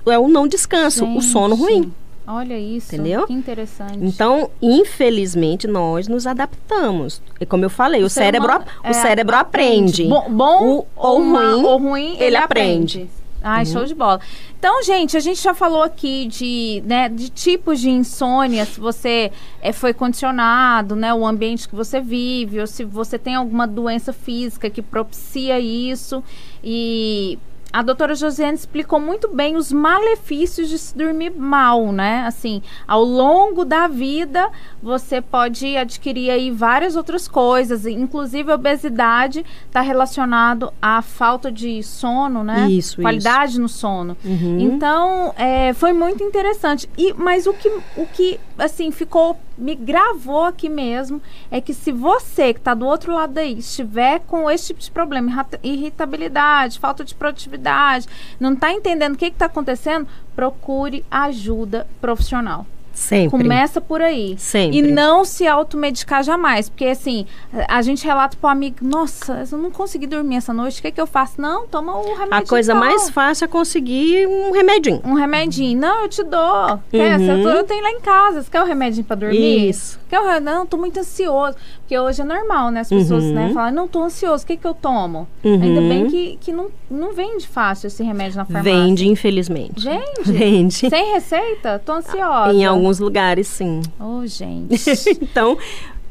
é 0.08 0.20
o 0.20 0.28
não 0.28 0.48
descanso, 0.48 1.06
o 1.06 1.22
sono 1.22 1.56
Gente, 1.56 1.64
ruim. 1.66 1.94
Olha 2.30 2.60
isso. 2.60 2.94
Entendeu? 2.94 3.26
Que 3.26 3.32
interessante. 3.34 3.98
Então, 4.02 4.50
infelizmente, 4.62 5.66
nós 5.66 6.08
nos 6.10 6.28
adaptamos. 6.28 7.22
E 7.40 7.46
como 7.46 7.64
eu 7.64 7.70
falei, 7.70 8.04
o, 8.04 8.10
ser 8.10 8.22
cérebro, 8.22 8.50
humano, 8.50 8.66
o 8.84 8.88
é, 8.88 8.94
cérebro 8.94 9.36
aprende. 9.36 10.04
Bom, 10.06 10.26
bom 10.30 10.64
O- 10.64 10.68
ou, 10.68 10.88
ou 10.96 11.24
ruim, 11.24 11.64
ou 11.64 11.78
ruim, 11.78 12.14
ele, 12.16 12.24
ele 12.26 12.36
aprende. 12.38 12.98
aprende. 12.98 13.18
Ai, 13.48 13.66
show 13.66 13.86
de 13.86 13.96
bola. 13.96 14.20
Então, 14.58 14.84
gente, 14.84 15.16
a 15.16 15.20
gente 15.20 15.42
já 15.42 15.54
falou 15.54 15.82
aqui 15.82 16.28
de, 16.28 16.84
né, 16.86 17.08
de 17.08 17.30
tipos 17.30 17.80
de 17.80 17.90
insônia, 17.90 18.66
se 18.66 18.80
você 18.80 19.32
é, 19.62 19.72
foi 19.72 19.94
condicionado, 19.94 20.96
né, 20.96 21.14
o 21.14 21.26
ambiente 21.26 21.68
que 21.68 21.76
você 21.76 22.02
vive, 22.02 22.60
ou 22.60 22.68
se 22.68 22.84
você 22.84 23.18
tem 23.18 23.36
alguma 23.36 23.66
doença 23.66 24.12
física 24.12 24.70
que 24.70 24.82
propicia 24.82 25.60
isso. 25.60 26.24
E 26.64 27.40
a 27.78 27.84
doutora 27.84 28.16
Josiane 28.16 28.56
explicou 28.58 29.00
muito 29.00 29.28
bem 29.28 29.56
os 29.56 29.72
malefícios 29.72 30.68
de 30.68 30.80
se 30.80 30.98
dormir 30.98 31.30
mal, 31.30 31.92
né? 31.92 32.24
Assim, 32.26 32.64
ao 32.88 33.04
longo 33.04 33.64
da 33.64 33.88
vida, 33.88 34.50
você 34.82 35.22
pode 35.22 35.78
adquirir 35.78 36.32
aí 36.32 36.50
várias 36.50 36.96
outras 36.96 37.28
coisas, 37.28 37.86
inclusive 37.86 38.52
a 38.52 38.56
obesidade 38.56 39.46
está 39.68 39.82
relacionado 39.82 40.74
à 40.82 41.04
falta 41.04 41.52
de 41.52 41.84
sono, 41.84 42.44
né? 42.44 42.68
Isso, 42.68 43.00
Qualidade 43.00 43.52
isso. 43.52 43.62
no 43.62 43.70
sono. 43.70 44.18
Uhum. 44.26 44.60
Então, 44.60 45.36
é, 45.38 45.72
foi 45.74 45.94
muito 45.94 46.24
interessante. 46.24 46.90
E, 46.98 47.14
mas 47.14 47.46
o 47.46 47.54
que, 47.54 47.70
o 47.96 48.08
que, 48.12 48.40
assim, 48.58 48.90
ficou 48.90 49.38
me 49.58 49.76
gravou 49.76 50.44
aqui 50.44 50.70
mesmo 50.70 51.22
é 51.50 51.60
que 51.60 51.74
se 51.74 51.92
você 51.92 52.54
que 52.54 52.60
está 52.60 52.74
do 52.74 52.86
outro 52.86 53.14
lado 53.14 53.38
aí 53.38 53.58
estiver 53.58 54.20
com 54.20 54.50
esse 54.50 54.68
tipo 54.68 54.80
de 54.80 54.92
problema, 54.92 55.46
irritabilidade, 55.64 56.80
falta 56.80 57.04
de 57.04 57.16
produtividade, 57.16 58.08
não 58.40 58.54
está 58.54 58.72
entendendo 58.72 59.16
o 59.16 59.18
que 59.18 59.26
está 59.26 59.48
acontecendo, 59.48 60.08
procure 60.36 61.04
ajuda 61.10 61.88
profissional. 62.00 62.66
Sempre. 62.98 63.30
Começa 63.30 63.80
por 63.80 64.02
aí. 64.02 64.36
Sempre. 64.40 64.80
E 64.80 64.82
não 64.82 65.24
se 65.24 65.46
automedicar 65.46 66.24
jamais. 66.24 66.68
Porque, 66.68 66.86
assim, 66.86 67.28
a 67.68 67.80
gente 67.84 68.04
relata 68.04 68.36
pro 68.36 68.50
amigo: 68.50 68.78
Nossa, 68.82 69.46
eu 69.52 69.58
não 69.60 69.70
consegui 69.70 70.08
dormir 70.08 70.38
essa 70.38 70.52
noite, 70.52 70.80
o 70.80 70.82
que, 70.82 70.88
é 70.88 70.92
que 70.92 71.00
eu 71.00 71.06
faço? 71.06 71.40
Não, 71.40 71.68
toma 71.68 71.96
o 71.96 72.16
remédio. 72.16 72.34
A 72.34 72.42
coisa 72.42 72.74
mais 72.74 73.12
fácil 73.12 73.46
é 73.46 73.48
conseguir 73.48 74.28
um 74.28 74.52
remedinho. 74.52 75.00
Um 75.06 75.14
remedinho. 75.14 75.80
Não, 75.80 76.02
eu 76.02 76.10
te 76.10 76.24
dou. 76.24 76.82
Uhum. 76.92 77.50
Eu 77.50 77.64
tenho 77.66 77.84
lá 77.84 77.92
em 77.92 78.02
casa. 78.02 78.42
Você 78.42 78.50
quer 78.50 78.62
o 78.62 78.64
um 78.64 78.68
remedinho 78.68 79.06
pra 79.06 79.16
dormir? 79.16 79.70
Isso. 79.70 80.00
Quer 80.10 80.20
o... 80.20 80.40
Não, 80.40 80.66
tô 80.66 80.76
muito 80.76 81.00
ansioso. 81.00 81.56
Porque 81.88 81.98
hoje 81.98 82.22
é 82.22 82.26
normal, 82.26 82.70
né? 82.70 82.82
As 82.82 82.90
pessoas 82.90 83.24
uhum. 83.24 83.34
né, 83.34 83.52
falam: 83.54 83.72
Não, 83.72 83.88
tô 83.88 84.04
ansioso, 84.04 84.44
o 84.44 84.48
que, 84.48 84.58
que 84.58 84.68
eu 84.68 84.74
tomo? 84.74 85.26
Uhum. 85.42 85.54
Ainda 85.54 85.80
bem 85.80 86.08
que, 86.08 86.38
que 86.42 86.52
não, 86.52 86.68
não 86.92 87.14
vende 87.14 87.48
fácil 87.48 87.88
esse 87.88 88.04
remédio 88.04 88.36
na 88.36 88.44
farmácia. 88.44 88.74
Vende, 88.74 89.08
infelizmente. 89.08 89.86
Vende? 89.86 90.22
Vende. 90.26 90.90
Sem 90.90 91.14
receita? 91.14 91.80
Tô 91.80 91.94
ansiosa. 91.94 92.54
Em 92.54 92.66
alguns 92.66 93.00
lugares, 93.00 93.48
sim. 93.48 93.82
Oh, 93.98 94.28
gente. 94.28 94.76
então, 95.22 95.58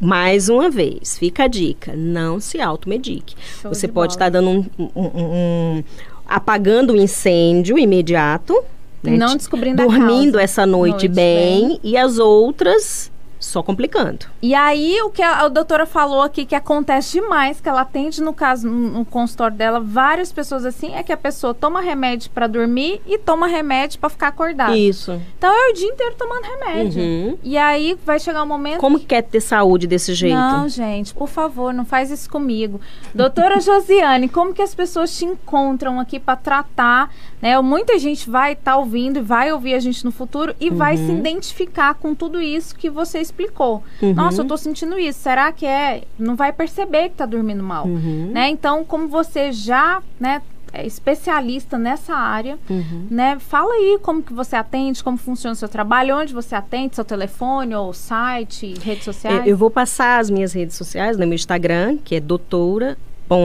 mais 0.00 0.48
uma 0.48 0.70
vez, 0.70 1.18
fica 1.18 1.44
a 1.44 1.46
dica: 1.46 1.92
não 1.94 2.40
se 2.40 2.58
automedique. 2.58 3.34
Show 3.60 3.74
Você 3.74 3.86
de 3.86 3.92
pode 3.92 4.14
estar 4.14 4.30
dando 4.30 4.48
um, 4.48 4.64
um, 4.78 4.90
um, 4.94 5.10
um, 5.14 5.84
apagando 6.26 6.94
o 6.94 6.96
incêndio 6.96 7.78
imediato. 7.78 8.64
Né? 9.02 9.18
Não 9.18 9.36
descobrindo 9.36 9.82
a 9.82 9.84
Dormindo 9.84 10.32
causa. 10.32 10.42
essa 10.42 10.64
noite, 10.64 11.06
Noite 11.06 11.08
bem, 11.08 11.68
bem. 11.68 11.80
e 11.84 11.98
as 11.98 12.18
outras 12.18 13.12
só 13.46 13.62
complicando. 13.62 14.26
E 14.42 14.54
aí, 14.54 15.00
o 15.02 15.10
que 15.10 15.22
a, 15.22 15.40
a, 15.40 15.48
doutora 15.48 15.86
falou 15.86 16.22
aqui, 16.22 16.44
que 16.44 16.54
acontece 16.54 17.20
demais, 17.20 17.60
que 17.60 17.68
ela 17.68 17.82
atende 17.82 18.22
no 18.22 18.32
caso, 18.32 18.68
no, 18.68 18.90
no 18.98 19.04
consultório 19.04 19.56
dela, 19.56 19.80
várias 19.80 20.32
pessoas 20.32 20.64
assim, 20.64 20.94
é 20.94 21.02
que 21.02 21.12
a 21.12 21.16
pessoa 21.16 21.54
toma 21.54 21.80
remédio 21.80 22.30
para 22.30 22.46
dormir 22.46 23.00
e 23.06 23.18
toma 23.18 23.46
remédio 23.46 23.98
para 23.98 24.08
ficar 24.08 24.28
acordada. 24.28 24.76
Isso. 24.76 25.20
Então 25.38 25.52
é 25.52 25.70
o 25.70 25.74
dia 25.74 25.88
inteiro 25.88 26.14
tomando 26.16 26.44
remédio. 26.44 27.02
Uhum. 27.02 27.38
E 27.42 27.56
aí 27.56 27.96
vai 28.04 28.18
chegar 28.18 28.42
um 28.42 28.46
momento. 28.46 28.78
Como 28.78 28.98
que 28.98 29.06
quer 29.06 29.22
ter 29.22 29.40
saúde 29.40 29.86
desse 29.86 30.14
jeito? 30.14 30.36
Não, 30.36 30.68
gente, 30.68 31.14
por 31.14 31.28
favor, 31.28 31.72
não 31.72 31.84
faz 31.84 32.10
isso 32.10 32.28
comigo. 32.28 32.80
Doutora 33.14 33.58
Josiane, 33.60 34.28
como 34.28 34.52
que 34.52 34.62
as 34.62 34.74
pessoas 34.74 35.16
te 35.16 35.24
encontram 35.24 36.00
aqui 36.00 36.18
para 36.18 36.36
tratar? 36.36 37.10
Né? 37.46 37.60
Muita 37.60 37.96
gente 37.96 38.28
vai 38.28 38.54
estar 38.54 38.72
tá 38.72 38.76
ouvindo 38.76 39.20
e 39.20 39.22
vai 39.22 39.52
ouvir 39.52 39.74
a 39.74 39.78
gente 39.78 40.04
no 40.04 40.10
futuro 40.10 40.52
e 40.58 40.68
uhum. 40.68 40.76
vai 40.76 40.96
se 40.96 41.12
identificar 41.12 41.94
com 41.94 42.12
tudo 42.12 42.42
isso 42.42 42.74
que 42.74 42.90
você 42.90 43.20
explicou. 43.20 43.84
Uhum. 44.02 44.14
Nossa, 44.14 44.42
eu 44.42 44.44
tô 44.44 44.56
sentindo 44.56 44.98
isso. 44.98 45.20
Será 45.20 45.52
que 45.52 45.64
é? 45.64 46.02
Não 46.18 46.34
vai 46.34 46.52
perceber 46.52 47.10
que 47.10 47.14
tá 47.14 47.24
dormindo 47.24 47.62
mal. 47.62 47.86
Uhum. 47.86 48.32
Né? 48.32 48.48
Então, 48.48 48.84
como 48.84 49.06
você 49.06 49.52
já, 49.52 50.02
né, 50.18 50.42
é 50.72 50.84
especialista 50.84 51.78
nessa 51.78 52.16
área, 52.16 52.58
uhum. 52.68 53.06
né? 53.08 53.38
Fala 53.38 53.72
aí 53.74 53.96
como 54.02 54.24
que 54.24 54.32
você 54.32 54.56
atende, 54.56 55.04
como 55.04 55.16
funciona 55.16 55.52
o 55.52 55.56
seu 55.56 55.68
trabalho, 55.68 56.16
onde 56.16 56.34
você 56.34 56.56
atende, 56.56 56.96
seu 56.96 57.04
telefone 57.04 57.76
ou 57.76 57.92
site, 57.92 58.74
redes 58.82 59.04
sociais. 59.04 59.46
Eu 59.46 59.56
vou 59.56 59.70
passar 59.70 60.18
as 60.18 60.28
minhas 60.28 60.52
redes 60.52 60.74
sociais 60.74 61.16
no 61.16 61.24
meu 61.24 61.36
Instagram, 61.36 61.96
que 62.04 62.16
é 62.16 62.20
doutora 62.20 62.98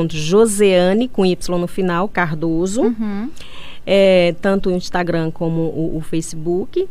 Joseane, 0.10 1.08
com 1.08 1.24
Y 1.24 1.60
no 1.60 1.68
final, 1.68 2.08
Cardoso. 2.08 2.82
Uhum. 2.82 3.30
É, 3.86 4.36
tanto 4.42 4.70
o 4.70 4.72
Instagram 4.74 5.32
como 5.32 5.62
o, 5.62 5.98
o 5.98 6.02
Facebook. 6.02 6.88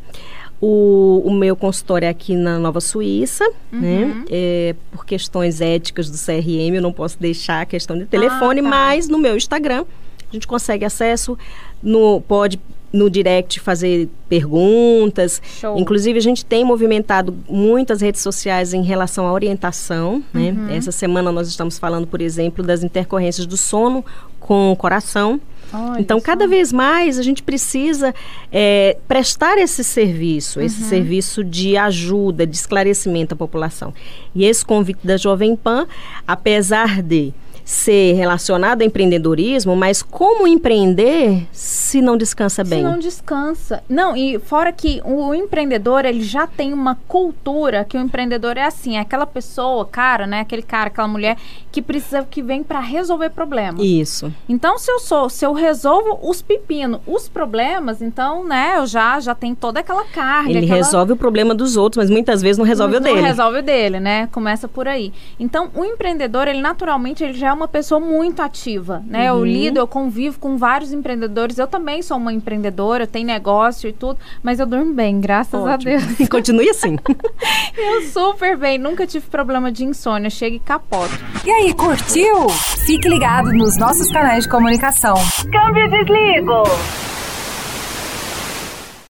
O, 0.61 1.22
o, 1.24 1.33
meu 1.33 1.57
consultório 1.57 2.05
é 2.05 2.09
aqui 2.11 2.37
na 2.37 2.59
Nova 2.59 2.83
Suíça, 2.83 3.48
uhum. 3.72 3.81
né? 3.81 4.24
É, 4.31 4.74
por 4.92 5.07
questões 5.07 5.62
éticas 5.62 6.11
do 6.11 6.18
CRM, 6.18 6.74
eu 6.74 6.83
não 6.83 6.92
posso 6.92 7.18
deixar 7.18 7.62
a 7.62 7.64
questão 7.64 7.96
de 7.96 8.05
telefone, 8.05 8.61
ah, 8.61 8.64
tá. 8.64 8.68
mas 8.68 9.09
no 9.09 9.16
meu 9.16 9.37
Instagram 9.38 9.87
a 10.31 10.33
gente 10.33 10.46
consegue 10.46 10.85
acesso, 10.85 11.37
no, 11.83 12.20
pode 12.20 12.61
no 12.92 13.09
direct 13.09 13.61
fazer 13.61 14.09
perguntas. 14.29 15.40
Show. 15.61 15.79
Inclusive, 15.79 16.18
a 16.18 16.22
gente 16.22 16.44
tem 16.44 16.64
movimentado 16.64 17.37
muitas 17.48 18.00
redes 18.00 18.20
sociais 18.20 18.74
em 18.74 18.83
relação 18.83 19.26
à 19.26 19.33
orientação. 19.33 20.22
Né? 20.33 20.50
Uhum. 20.50 20.70
Essa 20.70 20.92
semana 20.92 21.31
nós 21.31 21.48
estamos 21.48 21.79
falando, 21.79 22.07
por 22.07 22.20
exemplo, 22.20 22.64
das 22.64 22.83
intercorrências 22.83 23.46
do 23.46 23.57
sono 23.57 24.05
com 24.38 24.72
o 24.72 24.76
coração. 24.76 25.40
Olha 25.72 26.00
então, 26.00 26.18
só. 26.18 26.24
cada 26.24 26.46
vez 26.46 26.72
mais 26.72 27.18
a 27.18 27.22
gente 27.22 27.42
precisa 27.42 28.14
é, 28.52 28.96
prestar 29.06 29.56
esse 29.59 29.85
serviço, 29.85 30.59
Uhum. 30.59 30.66
esse 30.66 30.83
serviço 30.83 31.44
de 31.44 31.76
ajuda, 31.76 32.46
de 32.46 32.56
esclarecimento 32.56 33.35
à 33.35 33.37
população. 33.37 33.94
E 34.35 34.44
esse 34.44 34.64
convite 34.64 35.00
da 35.04 35.16
Jovem 35.16 35.54
Pan, 35.56 35.87
apesar 36.26 37.02
de 37.02 37.33
ser 37.70 38.14
relacionado 38.14 38.83
ao 38.83 38.87
empreendedorismo, 38.88 39.76
mas 39.76 40.02
como 40.02 40.44
empreender 40.44 41.46
se 41.52 42.02
não 42.02 42.16
descansa 42.16 42.64
bem? 42.64 42.80
Se 42.80 42.85
não 42.85 42.98
descansa. 42.98 43.80
Não, 43.88 44.16
e 44.16 44.40
fora 44.40 44.72
que 44.72 45.00
o 45.04 45.33
empreendedor, 45.33 46.04
ele 46.04 46.20
já 46.20 46.48
tem 46.48 46.72
uma 46.72 46.96
cultura 47.06 47.85
que 47.85 47.96
o 47.96 48.00
empreendedor 48.00 48.56
é 48.56 48.64
assim, 48.64 48.96
é 48.96 49.00
aquela 49.00 49.24
pessoa, 49.24 49.87
cara, 49.87 50.26
né, 50.26 50.40
aquele 50.40 50.62
cara, 50.62 50.88
aquela 50.88 51.06
mulher 51.06 51.37
que 51.70 51.80
precisa 51.80 52.26
que 52.28 52.42
vem 52.42 52.64
para 52.64 52.80
resolver 52.80 53.30
problemas. 53.30 53.80
Isso. 53.80 54.35
Então, 54.48 54.76
se 54.76 54.90
eu 54.90 54.98
sou, 54.98 55.30
se 55.30 55.46
eu 55.46 55.52
resolvo 55.52 56.18
os 56.28 56.42
pepinos, 56.42 57.00
os 57.06 57.28
problemas, 57.28 58.02
então, 58.02 58.44
né, 58.44 58.74
eu 58.78 58.87
já 58.87 59.20
já 59.20 59.33
tenho 59.33 59.54
toda 59.54 59.78
aquela 59.78 60.04
carga, 60.06 60.50
Ele 60.50 60.64
aquela... 60.64 60.74
resolve 60.74 61.12
o 61.12 61.16
problema 61.16 61.54
dos 61.54 61.76
outros, 61.76 62.04
mas 62.04 62.11
muitas 62.11 62.42
vezes 62.42 62.59
não 62.59 62.64
resolve 62.64 62.94
não, 62.94 63.00
o 63.00 63.04
dele. 63.04 63.20
Não 63.20 63.28
resolve 63.28 63.59
o 63.61 63.62
dele, 63.62 64.00
né? 64.00 64.28
Começa 64.33 64.66
por 64.66 64.88
aí. 64.88 65.12
Então, 65.38 65.70
o 65.72 65.85
empreendedor, 65.85 66.48
ele 66.48 66.61
naturalmente, 66.61 67.22
ele 67.22 67.35
já 67.35 67.48
é 67.48 67.60
uma 67.61 67.68
pessoa 67.68 68.01
muito 68.01 68.40
ativa, 68.40 69.03
né? 69.07 69.31
Uhum. 69.31 69.38
Eu 69.38 69.44
lido, 69.44 69.79
eu 69.79 69.87
convivo 69.87 70.38
com 70.38 70.57
vários 70.57 70.92
empreendedores. 70.92 71.59
Eu 71.59 71.66
também 71.66 72.03
sou 72.03 72.16
uma 72.16 72.33
empreendedora, 72.33 73.07
tenho 73.07 73.27
negócio 73.27 73.88
e 73.88 73.92
tudo, 73.92 74.18
mas 74.42 74.59
eu 74.59 74.66
durmo 74.66 74.94
bem, 74.94 75.20
graças 75.20 75.61
Ótimo. 75.61 75.70
a 75.70 75.77
Deus. 75.77 76.20
E 76.20 76.27
continue 76.29 76.68
assim. 76.70 76.96
eu 77.77 78.03
super 78.09 78.57
bem, 78.57 78.79
nunca 78.79 79.07
tive 79.07 79.27
problema 79.27 79.70
de 79.70 79.85
insônia, 79.85 80.31
chega 80.31 80.57
e 80.57 80.61
capoto. 80.61 81.12
E 81.44 81.51
aí, 81.51 81.75
curtiu? 81.75 82.49
Fique 82.49 83.09
ligado 83.09 83.53
nos 83.53 83.77
nossos 83.77 84.11
canais 84.11 84.44
de 84.44 84.51
comunicação. 84.51 85.14
Câmbio 85.53 85.90
desligo. 85.90 86.62